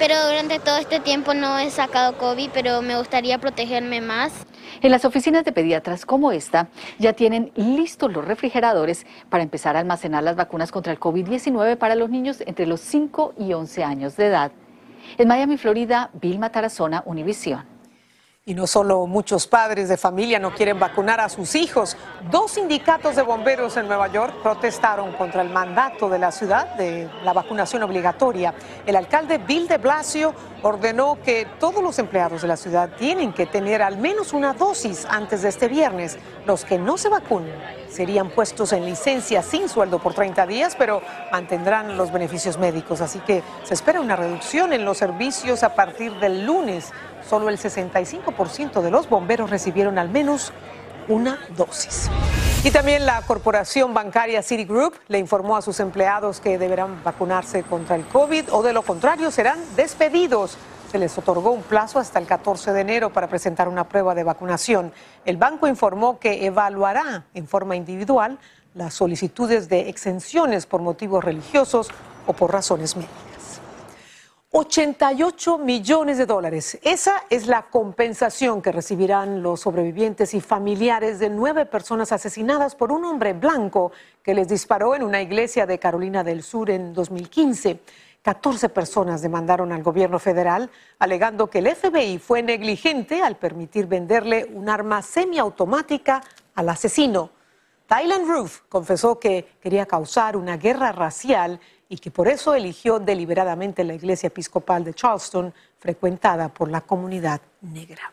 pero 0.02 0.16
durante 0.26 0.58
todo 0.58 0.78
este 0.78 1.00
tiempo 1.00 1.36
no 1.36 1.60
he 1.60 1.70
sacado 1.70 2.18
COVID, 2.18 2.50
pero 2.52 2.82
me 2.82 2.98
gustaría 2.98 3.38
protegerme 3.38 4.02
más. 4.02 4.48
En 4.82 4.90
las 4.90 5.06
oficinas 5.06 5.46
de 5.46 5.52
pediatras 5.52 6.08
como 6.08 6.32
esta 6.32 6.70
ya 6.98 7.14
tienen 7.14 7.52
listos 7.56 8.12
los 8.12 8.26
refrigeradores 8.26 9.06
para 9.30 9.44
empezar 9.44 9.78
a 9.78 9.80
almacenar 9.80 10.24
las 10.24 10.36
vacunas 10.36 10.72
contra 10.72 10.92
el 10.92 11.00
COVID-19 11.00 11.78
para 11.78 11.94
los 11.94 12.10
niños 12.10 12.42
entre 12.48 12.66
los 12.66 12.82
5 12.82 13.36
y 13.38 13.54
11 13.54 13.84
años 13.84 14.18
de 14.18 14.26
edad. 14.26 14.52
En 15.20 15.28
Miami, 15.28 15.58
Florida, 15.58 16.10
Vilma 16.20 16.52
Tarazona, 16.52 17.04
Univisión. 17.06 17.71
Y 18.44 18.56
no 18.56 18.66
solo 18.66 19.06
muchos 19.06 19.46
padres 19.46 19.88
de 19.88 19.98
familia 19.98 20.40
no 20.40 20.56
quieren 20.56 20.80
vacunar 20.80 21.20
a 21.20 21.30
sus 21.30 21.54
hijos. 21.54 21.96
Dos 22.32 22.54
sindicatos 22.54 23.16
de 23.16 23.22
bomberos 23.22 23.78
en 23.78 23.86
Nueva 23.86 24.08
York 24.08 24.34
protestaron 24.42 25.12
contra 25.12 25.44
el 25.44 25.50
mandato 25.52 26.10
de 26.10 26.18
la 26.18 26.32
ciudad 26.32 26.74
de 26.74 27.08
la 27.24 27.34
vacunación 27.34 27.84
obligatoria. 27.84 28.56
El 28.88 28.96
alcalde 28.96 29.38
Bill 29.38 29.68
de 29.68 29.78
Blasio 29.78 30.34
ordenó 30.64 31.20
que 31.24 31.46
todos 31.60 31.84
los 31.84 32.00
empleados 32.00 32.42
de 32.42 32.48
la 32.48 32.58
ciudad 32.58 32.90
tienen 32.98 33.32
que 33.32 33.46
tener 33.46 33.84
al 33.84 33.98
menos 33.98 34.34
una 34.34 34.54
dosis 34.54 35.06
antes 35.08 35.44
de 35.44 35.50
este 35.50 35.68
viernes. 35.68 36.18
Los 36.48 36.66
que 36.66 36.80
no 36.80 36.98
se 36.98 37.10
vacunen 37.10 37.54
serían 37.90 38.32
puestos 38.32 38.74
en 38.74 38.86
licencia 38.86 39.44
sin 39.44 39.70
sueldo 39.70 40.00
por 40.00 40.16
30 40.16 40.48
días, 40.48 40.76
pero 40.76 41.04
mantendrán 41.32 41.96
los 41.96 42.12
beneficios 42.12 42.58
médicos. 42.58 43.02
Así 43.02 43.20
que 43.20 43.44
se 43.64 43.76
espera 43.76 44.02
una 44.02 44.16
reducción 44.16 44.74
en 44.74 44.84
los 44.84 44.98
servicios 44.98 45.62
a 45.62 45.76
partir 45.76 46.14
del 46.20 46.44
lunes 46.44 46.92
solo 47.28 47.50
el 47.50 47.58
65% 47.58 48.82
de 48.82 48.92
los 48.92 49.10
bomberos 49.10 49.50
recibieron 49.50 49.98
al 49.98 50.10
menos 50.10 50.52
una 51.08 51.40
dosis. 51.56 52.10
Y 52.64 52.70
también 52.70 53.06
la 53.06 53.22
corporación 53.24 53.94
bancaria 53.94 54.44
Citigroup 54.44 54.94
le 55.08 55.18
informó 55.18 55.58
a 55.58 55.62
sus 55.62 55.80
empleados 55.80 56.40
que 56.40 56.58
deberán 56.60 57.04
vacunarse 57.04 57.64
contra 57.64 57.96
el 57.96 58.06
COVID 58.06 58.54
o 58.54 58.62
de 58.62 58.72
lo 58.74 58.84
contrario 58.84 59.32
serán 59.32 59.60
despedidos. 59.76 60.58
Se 60.92 61.00
les 61.00 61.18
otorgó 61.18 61.52
un 61.52 61.64
plazo 61.64 62.00
hasta 62.00 62.20
el 62.20 62.28
14 62.28 62.72
de 62.74 62.82
enero 62.82 63.10
para 63.12 63.28
presentar 63.28 63.68
una 63.68 63.86
prueba 63.86 64.14
de 64.14 64.24
vacunación. 64.24 64.94
El 65.26 65.38
banco 65.38 65.68
informó 65.68 66.20
que 66.20 66.46
evaluará 66.46 67.26
en 67.34 67.48
forma 67.48 67.76
individual 67.76 68.38
las 68.76 68.94
solicitudes 68.94 69.68
de 69.68 69.90
exenciones 69.90 70.66
por 70.66 70.82
motivos 70.82 71.24
religiosos 71.24 71.90
o 72.28 72.34
por 72.34 72.52
razones 72.52 72.96
médicas. 72.96 73.31
88 74.54 75.60
millones 75.60 76.18
de 76.18 76.26
dólares. 76.26 76.78
Esa 76.82 77.14
es 77.30 77.48
la 77.48 77.70
compensación 77.70 78.62
que 78.62 78.74
recibirán 78.74 79.42
los 79.42 79.62
sobrevivientes 79.62 80.34
y 80.34 80.42
familiares 80.42 81.20
de 81.20 81.30
nueve 81.30 81.66
personas 81.66 82.12
asesinadas 82.12 82.76
por 82.76 82.92
un 82.92 83.06
hombre 83.06 83.32
blanco 83.32 83.94
que 84.22 84.34
les 84.34 84.50
disparó 84.50 84.94
en 84.94 85.04
una 85.04 85.22
iglesia 85.22 85.66
de 85.66 85.80
Carolina 85.80 86.26
del 86.26 86.44
Sur 86.44 86.70
en 86.70 86.94
2015. 86.94 87.80
14 88.22 88.68
personas 88.68 89.22
demandaron 89.22 89.72
al 89.72 89.84
gobierno 89.84 90.20
federal 90.20 90.70
alegando 91.00 91.50
que 91.50 91.60
el 91.60 91.74
FBI 91.74 92.18
fue 92.20 92.44
negligente 92.44 93.22
al 93.22 93.38
permitir 93.38 93.88
venderle 93.88 94.50
un 94.54 94.68
arma 94.68 95.02
semiautomática 95.02 96.22
al 96.56 96.68
asesino. 96.68 97.30
Tylan 97.88 98.28
Roof 98.28 98.64
confesó 98.68 99.18
que 99.18 99.48
quería 99.62 99.86
causar 99.86 100.36
una 100.36 100.58
guerra 100.58 100.92
racial 100.92 101.62
y 101.92 101.98
que 101.98 102.10
por 102.10 102.30
eso 102.30 102.56
eligió 102.56 103.00
deliberadamente 103.00 103.84
la 103.84 103.94
iglesia 103.94 104.28
episcopal 104.28 104.82
de 104.82 104.94
Charleston, 104.94 105.54
frecuentada 105.78 106.48
por 106.48 106.72
la 106.72 106.80
comunidad 106.80 107.42
negra. 107.60 108.10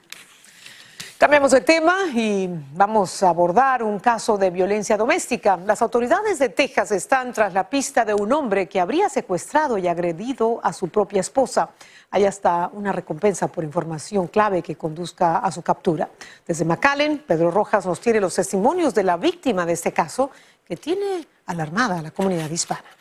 Cambiamos 1.16 1.52
de 1.52 1.60
tema 1.60 2.06
y 2.12 2.50
vamos 2.74 3.22
a 3.22 3.28
abordar 3.28 3.84
un 3.84 4.00
caso 4.00 4.36
de 4.36 4.50
violencia 4.50 4.96
doméstica. 4.96 5.56
Las 5.64 5.80
autoridades 5.80 6.40
de 6.40 6.48
Texas 6.48 6.90
están 6.90 7.32
tras 7.32 7.54
la 7.54 7.70
pista 7.70 8.04
de 8.04 8.14
un 8.14 8.32
hombre 8.32 8.68
que 8.68 8.80
habría 8.80 9.08
secuestrado 9.08 9.78
y 9.78 9.86
agredido 9.86 10.58
a 10.64 10.72
su 10.72 10.88
propia 10.88 11.20
esposa. 11.20 11.70
Hay 12.10 12.24
hasta 12.24 12.70
una 12.72 12.90
recompensa 12.90 13.46
por 13.46 13.62
información 13.62 14.26
clave 14.26 14.60
que 14.60 14.74
conduzca 14.74 15.38
a 15.38 15.52
su 15.52 15.62
captura. 15.62 16.08
Desde 16.44 16.64
McAllen, 16.64 17.22
Pedro 17.24 17.52
Rojas 17.52 17.86
nos 17.86 18.00
tiene 18.00 18.20
los 18.20 18.34
testimonios 18.34 18.92
de 18.92 19.04
la 19.04 19.16
víctima 19.16 19.64
de 19.64 19.74
este 19.74 19.92
caso 19.92 20.32
que 20.64 20.76
tiene 20.76 21.28
alarmada 21.46 22.00
a 22.00 22.02
la 22.02 22.10
comunidad 22.10 22.50
hispana. 22.50 22.97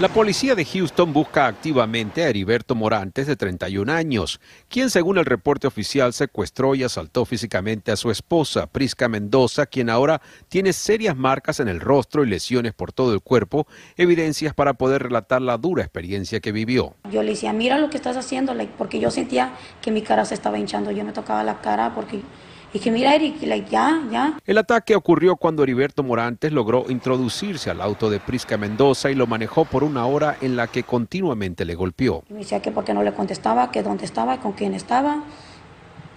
La 0.00 0.08
policía 0.08 0.54
de 0.54 0.64
Houston 0.64 1.12
busca 1.12 1.48
activamente 1.48 2.22
a 2.22 2.28
Heriberto 2.28 2.76
Morantes, 2.76 3.26
de 3.26 3.34
31 3.34 3.92
años, 3.92 4.40
quien 4.68 4.90
según 4.90 5.18
el 5.18 5.24
reporte 5.24 5.66
oficial 5.66 6.12
secuestró 6.12 6.76
y 6.76 6.84
asaltó 6.84 7.24
físicamente 7.24 7.90
a 7.90 7.96
su 7.96 8.12
esposa, 8.12 8.68
Prisca 8.68 9.08
Mendoza, 9.08 9.66
quien 9.66 9.90
ahora 9.90 10.22
tiene 10.48 10.72
serias 10.72 11.16
marcas 11.16 11.58
en 11.58 11.66
el 11.66 11.80
rostro 11.80 12.22
y 12.22 12.28
lesiones 12.28 12.74
por 12.74 12.92
todo 12.92 13.12
el 13.12 13.22
cuerpo, 13.22 13.66
evidencias 13.96 14.54
para 14.54 14.74
poder 14.74 15.02
relatar 15.02 15.42
la 15.42 15.58
dura 15.58 15.82
experiencia 15.82 16.38
que 16.38 16.52
vivió. 16.52 16.94
Yo 17.10 17.24
le 17.24 17.30
decía, 17.30 17.52
mira 17.52 17.78
lo 17.78 17.90
que 17.90 17.96
estás 17.96 18.16
haciendo, 18.16 18.54
porque 18.76 19.00
yo 19.00 19.10
sentía 19.10 19.54
que 19.82 19.90
mi 19.90 20.02
cara 20.02 20.24
se 20.24 20.34
estaba 20.34 20.60
hinchando, 20.60 20.92
yo 20.92 21.04
me 21.04 21.12
tocaba 21.12 21.42
la 21.42 21.60
cara 21.60 21.96
porque 21.96 22.22
y 22.72 22.78
que 22.78 22.90
mira, 22.90 23.14
Eric, 23.14 23.40
ya, 23.70 24.02
ya. 24.10 24.38
El 24.46 24.58
ataque 24.58 24.94
ocurrió 24.94 25.36
cuando 25.36 25.62
Heriberto 25.62 26.02
Morantes 26.02 26.52
logró 26.52 26.84
introducirse 26.88 27.70
al 27.70 27.80
auto 27.80 28.10
de 28.10 28.20
Prisca 28.20 28.56
Mendoza 28.56 29.10
y 29.10 29.14
lo 29.14 29.26
manejó 29.26 29.64
por 29.64 29.84
una 29.84 30.06
hora 30.06 30.36
en 30.40 30.56
la 30.56 30.66
que 30.66 30.82
continuamente 30.82 31.64
le 31.64 31.74
golpeó. 31.74 32.22
Me 32.28 32.40
decía 32.40 32.60
que 32.60 32.70
porque 32.70 32.92
no 32.92 33.02
le 33.02 33.14
contestaba, 33.14 33.70
que 33.70 33.82
dónde 33.82 34.04
estaba, 34.04 34.38
con 34.40 34.52
quién 34.52 34.74
estaba 34.74 35.22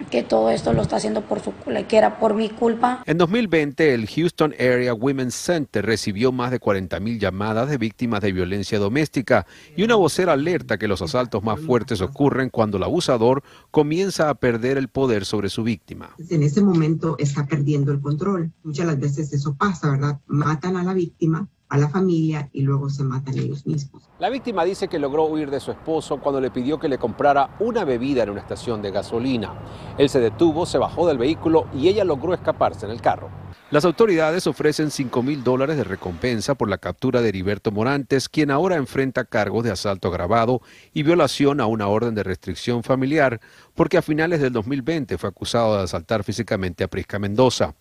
que 0.10 0.24
todo 0.24 0.50
esto 0.50 0.74
lo 0.74 0.82
está 0.82 0.98
haciendo 0.98 1.22
por 1.22 1.40
su 1.40 1.54
que 1.88 1.98
era 1.98 2.20
por 2.20 2.34
mi 2.34 2.50
culpa. 2.50 3.04
En 3.06 3.18
2020, 3.18 3.94
el 3.94 4.08
Houston 4.08 4.54
Area 4.60 4.94
Women's 4.94 5.36
Center 5.36 5.86
recibió 5.86 6.32
más 6.32 6.52
de 6.52 6.60
40.000 6.60 7.20
llamadas 7.20 7.70
de 7.70 7.78
víctimas 7.78 8.22
de 8.22 8.32
violencia 8.32 8.80
doméstica 8.80 9.46
y 9.76 9.84
una 9.84 9.96
vocera 9.96 10.34
alerta 10.34 10.78
que 10.78 10.88
los 10.88 11.02
asaltos 11.02 11.44
más 11.44 11.60
fuertes 11.60 12.02
ocurren 12.02 12.50
cuando 12.50 12.78
el 12.78 12.84
abusador 12.84 13.44
comienza 13.70 14.30
a 14.30 14.36
perder 14.36 14.78
el 14.78 14.88
poder 14.88 15.26
sobre 15.26 15.50
su 15.50 15.64
víctima. 15.64 16.16
En 16.30 16.44
ese 16.44 16.62
momento 16.62 17.16
está 17.20 17.46
perdiendo 17.46 17.92
el 17.92 18.02
control. 18.02 18.52
Muchas 18.64 18.86
las 18.86 19.00
veces 19.00 19.34
eso 19.34 19.56
pasa, 19.56 19.92
¿verdad? 19.92 20.20
Matan 20.28 20.78
a 20.78 20.84
la 20.84 20.94
víctima 20.94 21.48
a 21.72 21.78
la 21.78 21.88
familia 21.88 22.50
y 22.52 22.62
luego 22.62 22.90
se 22.90 23.02
matan 23.04 23.38
ellos 23.38 23.66
mismos. 23.66 24.10
La 24.20 24.30
víctima 24.30 24.66
dice 24.66 24.90
que 24.90 25.00
logró 25.00 25.24
huir 25.24 25.50
de 25.50 25.62
su 25.62 25.72
esposo 25.72 26.20
cuando 26.20 26.42
le 26.42 26.52
pidió 26.52 26.78
que 26.78 26.90
le 26.90 26.98
comprara 26.98 27.56
una 27.62 27.86
bebida 27.86 28.24
en 28.24 28.30
una 28.30 28.42
estación 28.42 28.82
de 28.82 28.92
gasolina. 28.92 29.54
Él 29.98 30.10
se 30.10 30.20
detuvo, 30.20 30.66
se 30.66 30.78
bajó 30.78 31.08
del 31.08 31.18
vehículo 31.18 31.68
y 31.74 31.88
ella 31.88 32.04
logró 32.04 32.34
escaparse 32.34 32.86
en 32.86 32.92
el 32.92 33.00
carro. 33.00 33.30
Las 33.72 33.86
autoridades 33.86 34.48
ofrecen 34.48 34.92
5 34.92 35.24
mil 35.24 35.46
dólares 35.46 35.78
de 35.78 35.86
recompensa 35.86 36.56
por 36.56 36.70
la 36.70 36.78
captura 36.78 37.22
de 37.22 37.30
Heriberto 37.30 37.72
Morantes, 37.72 38.28
quien 38.28 38.52
ahora 38.52 38.76
enfrenta 38.76 39.24
cargos 39.24 39.64
de 39.64 39.72
asalto 39.72 40.10
agravado 40.10 40.62
y 40.94 41.04
violación 41.04 41.62
a 41.62 41.68
una 41.68 41.88
orden 41.88 42.14
de 42.14 42.24
restricción 42.24 42.84
familiar, 42.84 43.40
porque 43.74 43.98
a 43.98 44.02
finales 44.02 44.42
del 44.42 44.52
2020 44.52 45.18
fue 45.18 45.30
acusado 45.30 45.78
de 45.78 45.84
asaltar 45.84 46.26
físicamente 46.26 46.84
a 46.84 46.90
Prisca 46.90 47.18
Mendoza. 47.18 47.74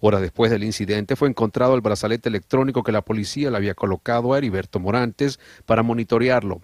Horas 0.00 0.22
después 0.22 0.50
del 0.50 0.64
incidente 0.64 1.14
fue 1.14 1.28
encontrado 1.28 1.74
el 1.74 1.82
brazalete 1.82 2.28
electrónico 2.28 2.82
que 2.82 2.92
la 2.92 3.02
policía 3.02 3.50
le 3.50 3.58
había 3.58 3.74
colocado 3.74 4.32
a 4.32 4.38
Heriberto 4.38 4.80
Morantes 4.80 5.38
para 5.66 5.82
monitorearlo. 5.82 6.60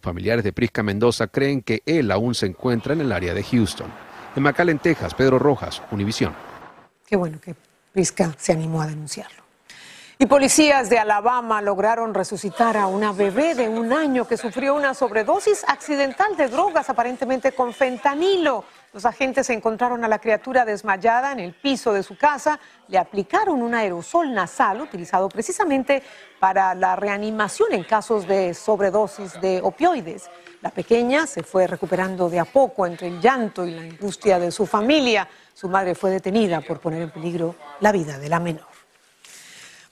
Familiares 0.00 0.42
de 0.42 0.52
Prisca 0.52 0.82
Mendoza 0.82 1.28
creen 1.28 1.62
que 1.62 1.82
él 1.86 2.10
aún 2.10 2.34
se 2.34 2.46
encuentra 2.46 2.92
en 2.92 3.02
el 3.02 3.12
área 3.12 3.32
de 3.32 3.44
Houston. 3.44 3.92
En 4.34 4.42
McAllen, 4.42 4.78
Texas, 4.78 5.14
Pedro 5.14 5.38
Rojas, 5.38 5.82
Univisión. 5.90 6.34
Qué 7.06 7.16
bueno 7.16 7.40
que 7.40 7.54
Prisca 7.92 8.34
se 8.36 8.52
animó 8.52 8.82
a 8.82 8.86
denunciarlo. 8.86 9.40
Y 10.18 10.26
policías 10.26 10.90
de 10.90 10.98
Alabama 10.98 11.62
lograron 11.62 12.12
resucitar 12.12 12.76
a 12.76 12.86
una 12.86 13.12
bebé 13.12 13.54
de 13.54 13.68
un 13.68 13.92
año 13.92 14.28
que 14.28 14.36
sufrió 14.36 14.74
una 14.74 14.94
sobredosis 14.94 15.64
accidental 15.66 16.36
de 16.36 16.48
drogas, 16.48 16.90
aparentemente 16.90 17.52
con 17.52 17.72
fentanilo. 17.72 18.64
Los 18.92 19.06
agentes 19.06 19.48
encontraron 19.50 20.04
a 20.04 20.08
la 20.08 20.18
criatura 20.18 20.64
desmayada 20.64 21.30
en 21.30 21.38
el 21.38 21.54
piso 21.54 21.92
de 21.92 22.02
su 22.02 22.18
casa, 22.18 22.58
le 22.88 22.98
aplicaron 22.98 23.62
un 23.62 23.72
aerosol 23.72 24.34
nasal 24.34 24.80
utilizado 24.80 25.28
precisamente 25.28 26.02
para 26.40 26.74
la 26.74 26.96
reanimación 26.96 27.72
en 27.72 27.84
casos 27.84 28.26
de 28.26 28.52
sobredosis 28.52 29.40
de 29.40 29.60
opioides. 29.62 30.28
La 30.60 30.70
pequeña 30.70 31.28
se 31.28 31.44
fue 31.44 31.68
recuperando 31.68 32.28
de 32.28 32.40
a 32.40 32.44
poco 32.44 32.84
entre 32.84 33.06
el 33.06 33.20
llanto 33.20 33.64
y 33.64 33.70
la 33.70 33.82
angustia 33.82 34.40
de 34.40 34.50
su 34.50 34.66
familia. 34.66 35.28
Su 35.54 35.68
madre 35.68 35.94
fue 35.94 36.10
detenida 36.10 36.60
por 36.60 36.80
poner 36.80 37.02
en 37.02 37.10
peligro 37.10 37.54
la 37.78 37.92
vida 37.92 38.18
de 38.18 38.28
la 38.28 38.40
menor. 38.40 38.69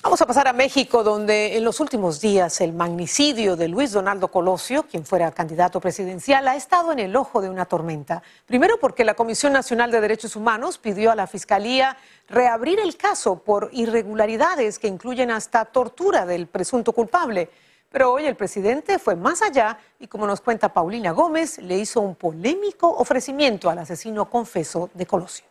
Vamos 0.00 0.22
a 0.22 0.26
pasar 0.26 0.46
a 0.46 0.52
México, 0.52 1.02
donde 1.02 1.56
en 1.56 1.64
los 1.64 1.80
últimos 1.80 2.20
días 2.20 2.60
el 2.60 2.72
magnicidio 2.72 3.56
de 3.56 3.66
Luis 3.66 3.90
Donaldo 3.90 4.28
Colosio, 4.28 4.84
quien 4.84 5.04
fuera 5.04 5.32
candidato 5.32 5.80
presidencial, 5.80 6.46
ha 6.46 6.54
estado 6.54 6.92
en 6.92 7.00
el 7.00 7.16
ojo 7.16 7.42
de 7.42 7.50
una 7.50 7.64
tormenta. 7.64 8.22
Primero 8.46 8.78
porque 8.78 9.04
la 9.04 9.14
Comisión 9.14 9.52
Nacional 9.52 9.90
de 9.90 10.00
Derechos 10.00 10.36
Humanos 10.36 10.78
pidió 10.78 11.10
a 11.10 11.16
la 11.16 11.26
Fiscalía 11.26 11.96
reabrir 12.28 12.78
el 12.78 12.96
caso 12.96 13.42
por 13.42 13.70
irregularidades 13.72 14.78
que 14.78 14.86
incluyen 14.86 15.32
hasta 15.32 15.64
tortura 15.64 16.26
del 16.26 16.46
presunto 16.46 16.92
culpable. 16.92 17.50
Pero 17.90 18.12
hoy 18.12 18.26
el 18.26 18.36
presidente 18.36 19.00
fue 19.00 19.16
más 19.16 19.42
allá 19.42 19.78
y, 19.98 20.06
como 20.06 20.28
nos 20.28 20.40
cuenta 20.40 20.72
Paulina 20.72 21.10
Gómez, 21.10 21.58
le 21.58 21.76
hizo 21.76 22.00
un 22.02 22.14
polémico 22.14 22.88
ofrecimiento 22.88 23.68
al 23.68 23.78
asesino 23.78 24.30
confeso 24.30 24.90
de 24.94 25.06
Colosio. 25.06 25.44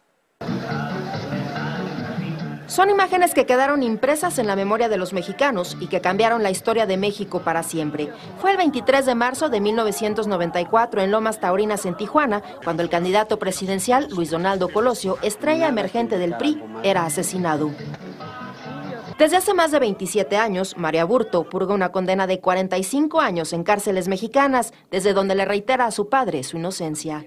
Son 2.68 2.90
imágenes 2.90 3.34
que 3.34 3.46
quedaron 3.46 3.82
impresas 3.82 4.40
en 4.40 4.46
la 4.46 4.58
memoria 4.58 4.90
de 4.90 4.98
los 4.98 5.14
mexicanos 5.14 5.78
y 5.80 5.88
que 5.88 6.02
cambiaron 6.02 6.44
la 6.44 6.52
historia 6.52 6.86
de 6.86 6.98
México 6.98 7.40
para 7.40 7.64
siempre. 7.64 8.12
Fue 8.42 8.52
el 8.52 8.58
23 8.58 9.06
de 9.06 9.16
marzo 9.16 9.48
de 9.48 9.62
1994 9.62 11.02
en 11.02 11.12
Lomas 11.12 11.40
Taurinas, 11.40 11.86
en 11.86 11.96
Tijuana, 11.96 12.44
cuando 12.66 12.84
el 12.84 12.90
candidato 12.90 13.40
presidencial 13.40 14.10
Luis 14.10 14.32
Donaldo 14.32 14.68
Colosio, 14.68 15.18
estrella 15.22 15.70
emergente 15.70 16.18
del 16.18 16.36
PRI, 16.36 16.62
era 16.84 17.06
asesinado. 17.06 17.72
Desde 19.18 19.38
hace 19.38 19.54
más 19.54 19.72
de 19.72 19.80
27 19.80 20.36
años, 20.36 20.76
María 20.78 21.06
Burto 21.06 21.46
purga 21.46 21.74
una 21.74 21.94
condena 21.94 22.28
de 22.28 22.42
45 22.42 23.22
años 23.22 23.54
en 23.54 23.64
cárceles 23.64 24.10
mexicanas, 24.10 24.74
desde 24.92 25.14
donde 25.14 25.36
le 25.36 25.46
reitera 25.46 25.86
a 25.86 25.92
su 25.92 26.10
padre 26.10 26.44
su 26.44 26.58
inocencia. 26.58 27.26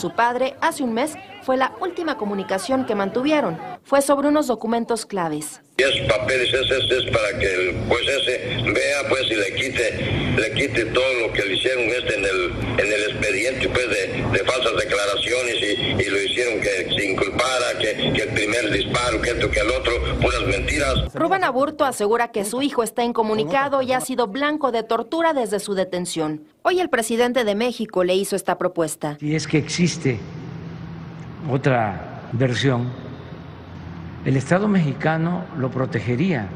Su 0.00 0.10
padre, 0.10 0.56
hace 0.60 0.82
un 0.82 0.94
mes 0.94 1.14
fue 1.42 1.56
la 1.56 1.72
última 1.80 2.16
comunicación 2.16 2.86
que 2.86 2.94
mantuvieron. 2.94 3.58
Fue 3.84 4.00
sobre 4.02 4.28
unos 4.28 4.46
documentos 4.46 5.04
claves. 5.04 5.60
Esos 5.76 6.00
papeles 6.08 6.52
ese 6.52 6.98
es 6.98 7.10
para 7.10 7.38
que 7.38 7.46
el 7.46 7.76
juez 7.88 8.08
ese 8.08 8.72
vea 8.72 9.08
pues 9.08 9.22
y 9.30 9.34
le 9.34 9.54
quite, 9.54 10.36
le 10.36 10.52
quite 10.52 10.84
todo 10.86 11.14
lo 11.20 11.32
que 11.32 11.42
le 11.42 11.54
hicieron 11.54 11.84
este 11.84 12.14
en 12.14 12.24
el, 12.24 12.52
en 12.78 12.92
el 12.92 13.10
expediente 13.10 13.68
pues 13.68 13.88
de, 13.88 14.44
falsas 14.44 14.76
declaraciones 14.76 15.56
y, 15.62 16.10
lo 16.10 16.22
hicieron 16.22 16.60
que 16.60 16.89
inculpara, 17.40 17.78
que, 17.78 18.12
que, 18.12 18.22
el 18.22 18.34
primer 18.34 18.70
disparo, 18.70 19.20
que 19.20 19.30
esto, 19.30 19.50
que 19.50 19.60
el 19.60 19.70
otro, 19.70 19.92
puras 20.20 20.46
mentiras. 20.46 21.14
Rubén 21.14 21.44
Aburto 21.44 21.84
asegura 21.84 22.28
que 22.28 22.44
su 22.44 22.62
hijo 22.62 22.82
está 22.82 23.04
incomunicado 23.04 23.82
y 23.82 23.92
ha 23.92 24.00
sido 24.00 24.26
blanco 24.26 24.72
de 24.72 24.82
tortura 24.82 25.32
desde 25.32 25.60
su 25.60 25.74
detención. 25.74 26.44
Hoy 26.62 26.80
el 26.80 26.88
presidente 26.88 27.44
de 27.44 27.54
México 27.54 28.04
le 28.04 28.14
hizo 28.14 28.36
esta 28.36 28.58
propuesta. 28.58 29.16
Si 29.20 29.34
es 29.34 29.46
que 29.46 29.58
existe 29.58 30.18
otra 31.50 32.28
versión, 32.32 32.90
el 34.24 34.36
Estado 34.36 34.68
mexicano 34.68 35.44
lo 35.56 35.70
protegería. 35.70 36.48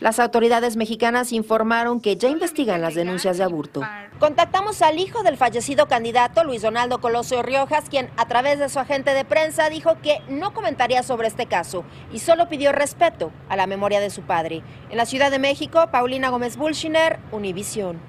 Las 0.00 0.18
autoridades 0.18 0.76
mexicanas 0.76 1.30
informaron 1.30 2.00
que 2.00 2.16
ya 2.16 2.30
investigan 2.30 2.80
las 2.80 2.94
denuncias 2.94 3.36
de 3.36 3.44
aborto. 3.44 3.82
Contactamos 4.18 4.80
al 4.80 4.98
hijo 4.98 5.22
del 5.22 5.36
fallecido 5.36 5.88
candidato, 5.88 6.42
Luis 6.42 6.62
Donaldo 6.62 7.02
Colosio 7.02 7.42
Riojas, 7.42 7.90
quien 7.90 8.08
a 8.16 8.26
través 8.26 8.58
de 8.58 8.70
su 8.70 8.78
agente 8.78 9.12
de 9.12 9.26
prensa 9.26 9.68
dijo 9.68 9.98
que 10.02 10.22
no 10.30 10.54
comentaría 10.54 11.02
sobre 11.02 11.28
este 11.28 11.44
caso 11.44 11.84
y 12.14 12.18
solo 12.18 12.48
pidió 12.48 12.72
respeto 12.72 13.30
a 13.50 13.56
la 13.56 13.66
memoria 13.66 14.00
de 14.00 14.08
su 14.08 14.22
padre. 14.22 14.62
En 14.88 14.96
la 14.96 15.04
Ciudad 15.04 15.30
de 15.30 15.38
México, 15.38 15.88
Paulina 15.92 16.30
Gómez 16.30 16.56
Bulshiner, 16.56 17.18
Univisión. 17.30 18.00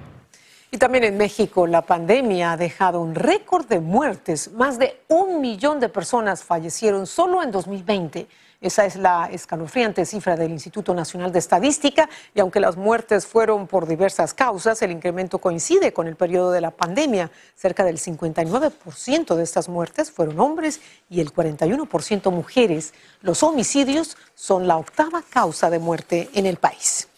Y 0.72 0.78
también 0.78 1.04
en 1.04 1.18
México 1.18 1.68
la 1.68 1.82
pandemia 1.82 2.54
ha 2.54 2.58
dejado 2.58 3.02
un 3.02 3.16
récord 3.16 3.66
de 3.66 3.82
muertes. 3.82 4.54
Más 4.54 4.80
de 4.80 5.02
un 5.10 5.42
millón 5.42 5.82
de 5.82 5.90
personas 5.90 6.46
fallecieron 6.46 7.06
solo 7.06 7.44
en 7.44 7.52
2020. 7.52 8.30
Esa 8.62 8.86
es 8.86 8.96
la 8.96 9.28
escalofriante 9.32 10.06
cifra 10.06 10.38
del 10.38 10.52
Instituto 10.52 10.94
Nacional 10.94 11.32
de 11.32 11.40
Estadística 11.40 12.08
y 12.36 12.42
aunque 12.42 12.60
las 12.60 12.78
muertes 12.78 13.26
fueron 13.26 13.66
por 13.66 13.88
diversas 13.88 14.36
causas, 14.36 14.80
el 14.84 14.92
incremento 14.92 15.40
coincide 15.40 15.94
con 15.94 16.08
el 16.08 16.16
periodo 16.16 16.52
de 16.52 16.62
la 16.62 16.70
pandemia. 16.70 17.32
Cerca 17.56 17.84
del 17.84 17.98
59% 17.98 19.34
de 19.34 19.44
estas 19.44 19.68
muertes 19.68 20.12
fueron 20.12 20.40
hombres 20.40 20.80
y 21.10 21.22
el 21.22 21.34
41% 21.34 22.30
mujeres. 22.30 22.94
Los 23.22 23.42
homicidios 23.42 24.16
son 24.36 24.68
la 24.68 24.78
octava 24.78 25.24
causa 25.28 25.72
de 25.72 25.80
muerte 25.80 26.30
en 26.36 26.46
el 26.46 26.58
país 26.58 27.11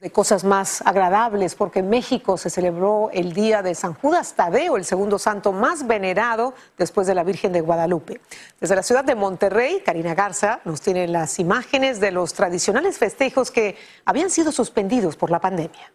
de 0.00 0.10
cosas 0.10 0.44
más 0.44 0.82
agradables, 0.84 1.54
porque 1.54 1.78
en 1.78 1.88
México 1.88 2.36
se 2.36 2.50
celebró 2.50 3.08
el 3.14 3.32
día 3.32 3.62
de 3.62 3.74
San 3.74 3.94
Judas 3.94 4.34
Tadeo, 4.34 4.76
el 4.76 4.84
segundo 4.84 5.18
santo 5.18 5.52
más 5.52 5.86
venerado 5.86 6.52
después 6.76 7.06
de 7.06 7.14
la 7.14 7.24
Virgen 7.24 7.50
de 7.52 7.62
Guadalupe. 7.62 8.20
Desde 8.60 8.76
la 8.76 8.82
ciudad 8.82 9.04
de 9.04 9.14
Monterrey, 9.14 9.82
Karina 9.84 10.14
Garza 10.14 10.60
nos 10.66 10.82
tiene 10.82 11.08
las 11.08 11.38
imágenes 11.38 11.98
de 11.98 12.10
los 12.10 12.34
tradicionales 12.34 12.98
festejos 12.98 13.50
que 13.50 13.76
habían 14.04 14.28
sido 14.28 14.52
suspendidos 14.52 15.16
por 15.16 15.30
la 15.30 15.40
pandemia. 15.40 15.90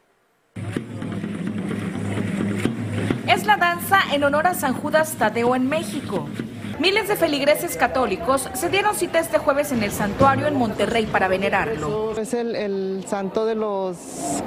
Es 3.27 3.45
la 3.45 3.57
danza 3.57 3.99
en 4.11 4.23
honor 4.23 4.47
a 4.47 4.55
San 4.55 4.73
Judas 4.73 5.13
Tadeo 5.19 5.55
en 5.55 5.69
México. 5.69 6.27
Miles 6.81 7.07
de 7.07 7.15
feligreses 7.15 7.77
católicos 7.77 8.49
se 8.55 8.67
dieron 8.69 8.95
cita 8.95 9.19
este 9.19 9.37
jueves 9.37 9.71
en 9.71 9.83
el 9.83 9.91
santuario 9.91 10.47
en 10.47 10.55
Monterrey 10.55 11.05
para 11.05 11.27
venerarlo. 11.27 12.19
Es 12.19 12.33
el, 12.33 13.05
santo 13.07 13.45
de 13.45 13.53
los 13.53 13.97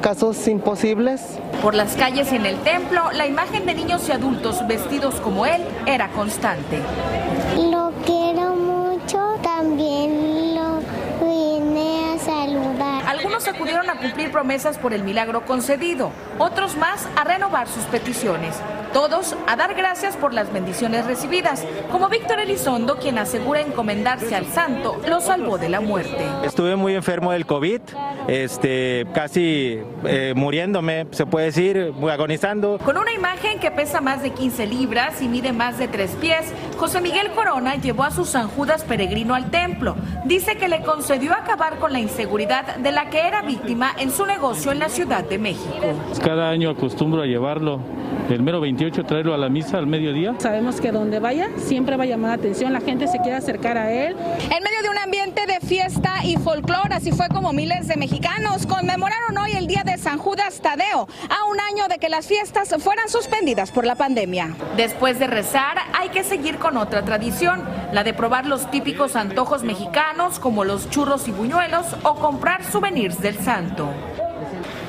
casos 0.00 0.48
imposibles. 0.48 1.38
Por 1.62 1.76
las 1.76 1.94
calles 1.94 2.32
en 2.32 2.44
el 2.44 2.56
templo, 2.64 3.12
la 3.12 3.28
imagen 3.28 3.66
de 3.66 3.74
niños 3.74 4.08
y 4.08 4.12
adultos 4.12 4.66
vestidos 4.66 5.14
como 5.20 5.46
él 5.46 5.62
era 5.86 6.08
constante. 6.08 6.80
Lo 7.70 7.92
quiero 8.04 8.56
mucho, 8.56 9.36
también 9.40 10.56
lo 10.56 10.80
vine 11.24 12.14
a 12.14 12.18
saludar. 12.18 13.06
Algunos 13.06 13.46
acudieron 13.46 13.88
a 13.90 14.00
cumplir 14.00 14.32
promesas 14.32 14.76
por 14.76 14.92
el 14.92 15.04
milagro 15.04 15.44
concedido, 15.46 16.10
otros 16.40 16.76
más 16.76 17.06
a 17.14 17.22
renovar 17.22 17.68
sus 17.68 17.84
peticiones 17.84 18.56
todos 18.94 19.34
a 19.48 19.56
dar 19.56 19.74
gracias 19.74 20.16
por 20.16 20.32
las 20.32 20.52
bendiciones 20.52 21.04
recibidas, 21.04 21.66
como 21.90 22.08
Víctor 22.08 22.38
Elizondo, 22.38 22.96
quien 22.96 23.18
asegura 23.18 23.60
encomendarse 23.60 24.36
al 24.36 24.46
santo, 24.46 25.00
lo 25.08 25.20
salvó 25.20 25.58
de 25.58 25.68
la 25.68 25.80
muerte. 25.80 26.24
Estuve 26.44 26.76
muy 26.76 26.94
enfermo 26.94 27.32
del 27.32 27.44
COVID, 27.44 27.80
este, 28.28 29.04
casi 29.12 29.80
eh, 30.04 30.32
muriéndome, 30.36 31.08
se 31.10 31.26
puede 31.26 31.46
decir, 31.46 31.92
muy 31.96 32.12
agonizando. 32.12 32.78
Con 32.78 32.96
una 32.96 33.12
imagen 33.12 33.58
que 33.58 33.72
pesa 33.72 34.00
más 34.00 34.22
de 34.22 34.30
15 34.30 34.68
libras 34.68 35.20
y 35.20 35.26
mide 35.26 35.52
más 35.52 35.76
de 35.76 35.88
3 35.88 36.12
pies, 36.20 36.54
José 36.78 37.00
Miguel 37.00 37.32
Corona 37.32 37.74
llevó 37.74 38.04
a 38.04 38.12
su 38.12 38.24
San 38.24 38.46
Judas 38.46 38.84
peregrino 38.84 39.34
al 39.34 39.50
templo. 39.50 39.96
Dice 40.24 40.56
que 40.56 40.68
le 40.68 40.82
concedió 40.82 41.32
acabar 41.32 41.80
con 41.80 41.92
la 41.92 41.98
inseguridad 41.98 42.76
de 42.76 42.92
la 42.92 43.10
que 43.10 43.26
era 43.26 43.42
víctima 43.42 43.90
en 43.98 44.12
su 44.12 44.24
negocio 44.24 44.70
en 44.70 44.78
la 44.78 44.88
Ciudad 44.88 45.24
de 45.24 45.38
México. 45.38 45.74
Cada 46.22 46.48
año 46.48 46.70
acostumbro 46.70 47.22
a 47.22 47.26
llevarlo 47.26 47.80
el 48.30 48.42
mero 48.42 48.60
28 48.60 49.04
traerlo 49.04 49.34
a 49.34 49.38
la 49.38 49.48
misa 49.48 49.78
al 49.78 49.86
mediodía. 49.86 50.34
Sabemos 50.38 50.80
que 50.80 50.92
donde 50.92 51.18
vaya 51.18 51.50
siempre 51.56 51.96
va 51.96 52.04
a 52.04 52.06
llamar 52.06 52.30
la 52.30 52.34
atención, 52.36 52.72
la 52.72 52.80
gente 52.80 53.06
se 53.06 53.18
quiere 53.18 53.36
acercar 53.36 53.76
a 53.76 53.92
él. 53.92 54.16
En 54.42 54.62
medio 54.62 54.82
de 54.82 54.88
un 54.88 54.98
ambiente 54.98 55.46
de 55.46 55.60
fiesta 55.60 56.24
y 56.24 56.36
folclore, 56.36 56.94
así 56.94 57.12
fue 57.12 57.28
como 57.28 57.52
miles 57.52 57.88
de 57.88 57.96
mexicanos 57.96 58.66
conmemoraron 58.66 59.36
hoy 59.38 59.52
el 59.52 59.66
día 59.66 59.82
de 59.84 59.98
San 59.98 60.18
Judas 60.18 60.60
Tadeo, 60.60 61.08
a 61.28 61.50
un 61.50 61.60
año 61.60 61.88
de 61.88 61.98
que 61.98 62.08
las 62.08 62.26
fiestas 62.26 62.74
fueran 62.82 63.08
suspendidas 63.08 63.70
por 63.70 63.86
la 63.86 63.94
pandemia. 63.94 64.54
Después 64.76 65.18
de 65.18 65.26
rezar, 65.26 65.78
hay 65.92 66.08
que 66.08 66.24
seguir 66.24 66.58
con 66.58 66.76
otra 66.76 67.04
tradición, 67.04 67.62
la 67.92 68.04
de 68.04 68.14
probar 68.14 68.46
los 68.46 68.70
típicos 68.70 69.16
antojos 69.16 69.62
mexicanos 69.62 70.38
como 70.38 70.64
los 70.64 70.88
churros 70.90 71.28
y 71.28 71.32
buñuelos 71.32 71.86
o 72.02 72.14
comprar 72.16 72.64
souvenirs 72.64 73.20
del 73.20 73.38
santo. 73.38 73.88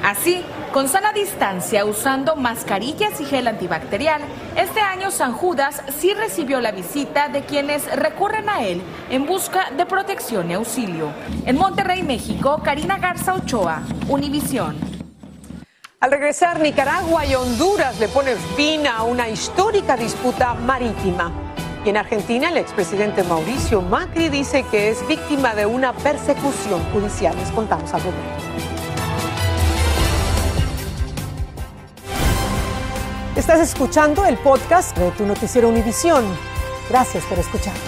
Así, 0.06 0.46
con 0.72 0.88
sana 0.88 1.14
distancia, 1.14 1.84
usando 1.84 2.36
mascarillas 2.36 3.20
y 3.20 3.26
gel 3.26 3.48
antibacterial, 3.48 4.22
este 4.56 4.80
año 4.80 5.10
San 5.10 5.34
Judas 5.34 5.82
sí 6.00 6.14
recibió 6.14 6.62
la 6.62 6.72
visita 6.72 7.28
de 7.28 7.42
quienes 7.42 7.92
recurren 7.96 8.48
a 8.48 8.62
él 8.62 8.84
en 9.10 9.26
busca 9.26 9.72
de 9.76 9.88
protección 9.88 10.52
y 10.52 10.54
auxilio. 10.54 11.10
En 11.48 11.58
Monterrey, 11.58 12.04
México, 12.04 12.62
Karina 12.64 13.00
Garza 13.00 13.34
Ochoa, 13.34 13.82
Univisión. 14.08 14.76
Al 16.00 16.12
regresar, 16.12 16.60
Nicaragua 16.60 17.26
y 17.26 17.34
Honduras 17.34 18.00
le 18.00 18.08
ponen 18.08 18.38
fin 18.56 18.86
a 18.86 19.02
una 19.02 19.28
histórica 19.28 19.98
disputa 19.98 20.54
marítima. 20.54 21.32
Y 21.84 21.90
en 21.90 21.98
Argentina, 21.98 22.50
el 22.50 22.58
expresidente 22.58 23.24
Mauricio 23.24 23.82
Macri 23.82 24.30
dice 24.30 24.66
que 24.70 24.90
es 24.90 25.08
víctima 25.08 25.56
de 25.56 25.66
una 25.66 25.94
persecución 25.94 26.80
judicial. 26.94 27.36
Les 27.38 27.50
contamos 27.50 27.92
algo 27.92 28.12
de 28.12 28.55
Estás 33.36 33.60
escuchando 33.60 34.24
el 34.24 34.38
podcast 34.38 34.98
de 34.98 35.12
tu 35.12 35.26
noticiero 35.26 35.68
Univisión. 35.68 36.24
Gracias 36.90 37.26
por 37.26 37.38
escucharnos. 37.38 37.84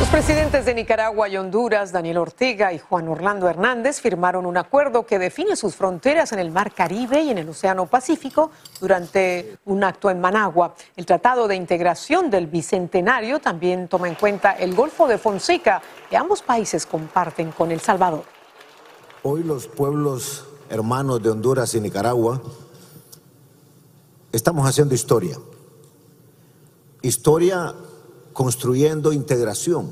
Los 0.00 0.08
presidentes 0.08 0.64
de 0.64 0.72
Nicaragua 0.72 1.28
y 1.28 1.36
Honduras, 1.36 1.92
Daniel 1.92 2.16
Ortega 2.16 2.72
y 2.72 2.78
Juan 2.78 3.06
Orlando 3.08 3.50
Hernández, 3.50 4.00
firmaron 4.00 4.46
un 4.46 4.56
acuerdo 4.56 5.04
que 5.04 5.18
define 5.18 5.56
sus 5.56 5.76
fronteras 5.76 6.32
en 6.32 6.38
el 6.38 6.50
Mar 6.50 6.72
Caribe 6.72 7.20
y 7.20 7.32
en 7.32 7.36
el 7.36 7.50
Océano 7.50 7.84
Pacífico 7.84 8.50
durante 8.80 9.58
un 9.66 9.84
acto 9.84 10.08
en 10.08 10.18
Managua. 10.18 10.74
El 10.96 11.04
Tratado 11.04 11.46
de 11.46 11.56
Integración 11.56 12.30
del 12.30 12.46
Bicentenario 12.46 13.40
también 13.40 13.88
toma 13.88 14.08
en 14.08 14.14
cuenta 14.14 14.52
el 14.52 14.74
Golfo 14.74 15.06
de 15.06 15.18
Fonseca, 15.18 15.82
que 16.08 16.16
ambos 16.16 16.40
países 16.40 16.86
comparten 16.86 17.52
con 17.52 17.70
El 17.70 17.80
Salvador. 17.80 18.24
Hoy 19.22 19.42
los 19.42 19.68
pueblos 19.68 20.46
hermanos 20.72 21.22
de 21.22 21.28
Honduras 21.28 21.74
y 21.74 21.82
Nicaragua, 21.82 22.40
estamos 24.32 24.66
haciendo 24.66 24.94
historia. 24.94 25.38
Historia 27.02 27.74
construyendo 28.32 29.12
integración, 29.12 29.90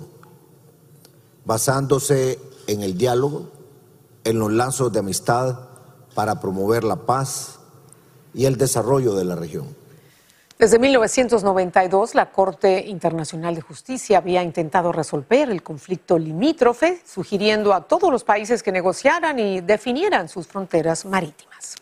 basándose 1.44 2.38
en 2.66 2.80
el 2.82 2.96
diálogo, 2.96 3.50
en 4.24 4.38
los 4.38 4.50
lazos 4.50 4.90
de 4.90 5.00
amistad 5.00 5.68
para 6.14 6.40
promover 6.40 6.82
la 6.82 6.96
paz 7.04 7.58
y 8.32 8.46
el 8.46 8.56
desarrollo 8.56 9.14
de 9.14 9.26
la 9.26 9.36
región. 9.36 9.66
Desde 10.60 10.78
1992, 10.78 12.14
la 12.14 12.30
Corte 12.30 12.84
Internacional 12.86 13.54
de 13.54 13.62
Justicia 13.62 14.18
había 14.18 14.42
intentado 14.42 14.92
resolver 14.92 15.48
el 15.48 15.62
conflicto 15.62 16.18
limítrofe, 16.18 17.00
sugiriendo 17.06 17.72
a 17.72 17.88
todos 17.88 18.12
los 18.12 18.24
países 18.24 18.62
que 18.62 18.70
negociaran 18.70 19.38
y 19.38 19.62
definieran 19.62 20.28
sus 20.28 20.46
fronteras 20.46 21.06
marítimas. 21.06 21.76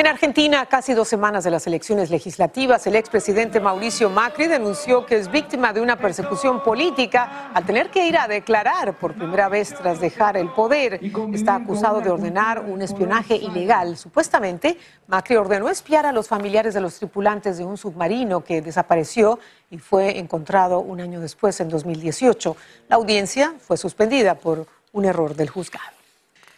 En 0.00 0.06
Argentina, 0.06 0.64
casi 0.64 0.94
dos 0.94 1.08
semanas 1.08 1.44
de 1.44 1.50
las 1.50 1.66
elecciones 1.66 2.08
legislativas, 2.08 2.86
el 2.86 2.96
expresidente 2.96 3.60
Mauricio 3.60 4.08
Macri 4.08 4.46
denunció 4.46 5.04
que 5.04 5.18
es 5.18 5.30
víctima 5.30 5.74
de 5.74 5.82
una 5.82 5.96
persecución 5.96 6.62
política 6.62 7.50
al 7.52 7.66
tener 7.66 7.90
que 7.90 8.06
ir 8.06 8.16
a 8.16 8.26
declarar 8.26 8.98
por 8.98 9.12
primera 9.12 9.50
vez 9.50 9.74
tras 9.74 10.00
dejar 10.00 10.38
el 10.38 10.48
poder. 10.52 11.00
Está 11.34 11.56
acusado 11.56 12.00
de 12.00 12.08
ordenar 12.08 12.60
un 12.60 12.80
espionaje 12.80 13.36
ilegal. 13.36 13.98
Supuestamente, 13.98 14.78
Macri 15.06 15.36
ordenó 15.36 15.68
espiar 15.68 16.06
a 16.06 16.12
los 16.12 16.28
familiares 16.28 16.72
de 16.72 16.80
los 16.80 16.94
tripulantes 16.94 17.58
de 17.58 17.66
un 17.66 17.76
submarino 17.76 18.42
que 18.42 18.62
desapareció 18.62 19.38
y 19.70 19.76
fue 19.76 20.18
encontrado 20.18 20.80
un 20.80 21.02
año 21.02 21.20
después, 21.20 21.60
en 21.60 21.68
2018. 21.68 22.56
La 22.88 22.96
audiencia 22.96 23.52
fue 23.60 23.76
suspendida 23.76 24.34
por 24.34 24.66
un 24.92 25.04
error 25.04 25.36
del 25.36 25.50
juzgado. 25.50 25.99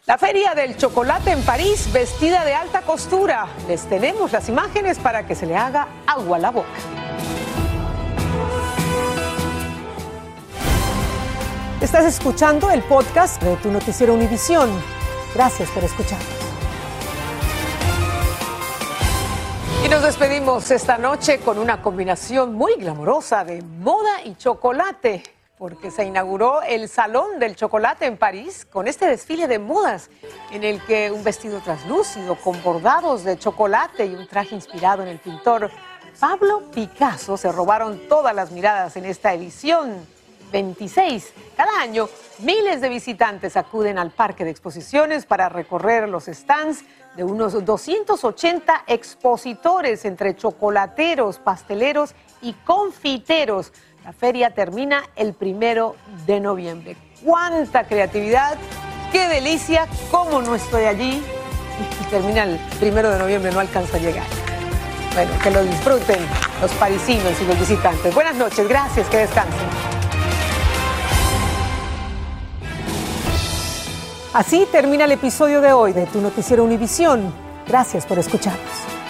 La 0.04 0.18
Feria 0.18 0.52
del 0.56 0.76
Chocolate 0.76 1.30
en 1.30 1.42
París, 1.42 1.88
vestida 1.92 2.44
de 2.44 2.54
alta 2.54 2.82
costura. 2.82 3.46
Les 3.68 3.88
tenemos 3.88 4.32
las 4.32 4.48
imágenes 4.48 4.98
para 4.98 5.28
que 5.28 5.36
se 5.36 5.46
le 5.46 5.56
haga 5.56 5.86
agua 6.08 6.38
a 6.38 6.40
la 6.40 6.50
boca. 6.50 6.68
Estás 11.80 12.04
escuchando 12.04 12.68
el 12.72 12.82
podcast 12.82 13.40
de 13.40 13.54
tu 13.58 13.70
noticiero 13.70 14.14
Univisión. 14.14 14.70
Gracias 15.36 15.70
por 15.70 15.84
escucharnos. 15.84 16.26
Y 19.86 19.88
nos 19.88 20.02
despedimos 20.02 20.68
esta 20.72 20.98
noche 20.98 21.38
con 21.38 21.58
una 21.58 21.80
combinación 21.80 22.54
muy 22.54 22.74
glamorosa 22.74 23.44
de 23.44 23.62
moda 23.62 24.20
y 24.24 24.34
chocolate 24.34 25.41
porque 25.62 25.92
se 25.92 26.04
inauguró 26.04 26.60
el 26.62 26.88
Salón 26.88 27.38
del 27.38 27.54
Chocolate 27.54 28.06
en 28.06 28.16
París 28.16 28.66
con 28.68 28.88
este 28.88 29.06
desfile 29.06 29.46
de 29.46 29.60
modas 29.60 30.10
en 30.50 30.64
el 30.64 30.84
que 30.84 31.12
un 31.12 31.22
vestido 31.22 31.60
translúcido 31.60 32.34
con 32.34 32.60
bordados 32.64 33.22
de 33.22 33.38
chocolate 33.38 34.06
y 34.06 34.16
un 34.16 34.26
traje 34.26 34.56
inspirado 34.56 35.02
en 35.02 35.08
el 35.08 35.20
pintor 35.20 35.70
Pablo 36.18 36.64
Picasso 36.74 37.36
se 37.36 37.52
robaron 37.52 38.08
todas 38.08 38.34
las 38.34 38.50
miradas 38.50 38.96
en 38.96 39.04
esta 39.04 39.34
edición 39.34 40.04
26. 40.50 41.32
Cada 41.56 41.80
año, 41.80 42.08
miles 42.40 42.80
de 42.80 42.88
visitantes 42.88 43.56
acuden 43.56 43.98
al 43.98 44.10
parque 44.10 44.44
de 44.44 44.50
exposiciones 44.50 45.26
para 45.26 45.48
recorrer 45.48 46.08
los 46.08 46.24
stands 46.24 46.84
de 47.16 47.22
unos 47.22 47.64
280 47.64 48.84
expositores 48.88 50.04
entre 50.04 50.34
chocolateros, 50.34 51.38
pasteleros 51.38 52.14
y 52.40 52.52
confiteros. 52.52 53.72
La 54.04 54.12
feria 54.12 54.50
termina 54.50 55.04
el 55.14 55.32
primero 55.32 55.94
de 56.26 56.40
noviembre. 56.40 56.96
¡Cuánta 57.24 57.84
creatividad! 57.84 58.56
¡Qué 59.12 59.28
delicia! 59.28 59.86
¿Cómo 60.10 60.42
no 60.42 60.56
estoy 60.56 60.86
allí? 60.86 61.22
Y 62.00 62.10
termina 62.10 62.42
el 62.42 62.58
primero 62.80 63.12
de 63.12 63.18
noviembre, 63.20 63.52
no 63.52 63.60
alcanza 63.60 63.98
a 63.98 64.00
llegar. 64.00 64.26
Bueno, 65.14 65.30
que 65.40 65.50
lo 65.52 65.62
disfruten 65.62 66.18
los 66.60 66.72
parisinos 66.72 67.32
y 67.40 67.44
los 67.44 67.60
visitantes. 67.60 68.12
Buenas 68.12 68.34
noches, 68.34 68.68
gracias, 68.68 69.08
que 69.08 69.18
descansen. 69.18 69.68
Así 74.34 74.66
termina 74.72 75.04
el 75.04 75.12
episodio 75.12 75.60
de 75.60 75.72
hoy 75.72 75.92
de 75.92 76.06
Tu 76.06 76.20
Noticiero 76.20 76.64
Univisión. 76.64 77.32
Gracias 77.68 78.04
por 78.04 78.18
escucharnos. 78.18 79.01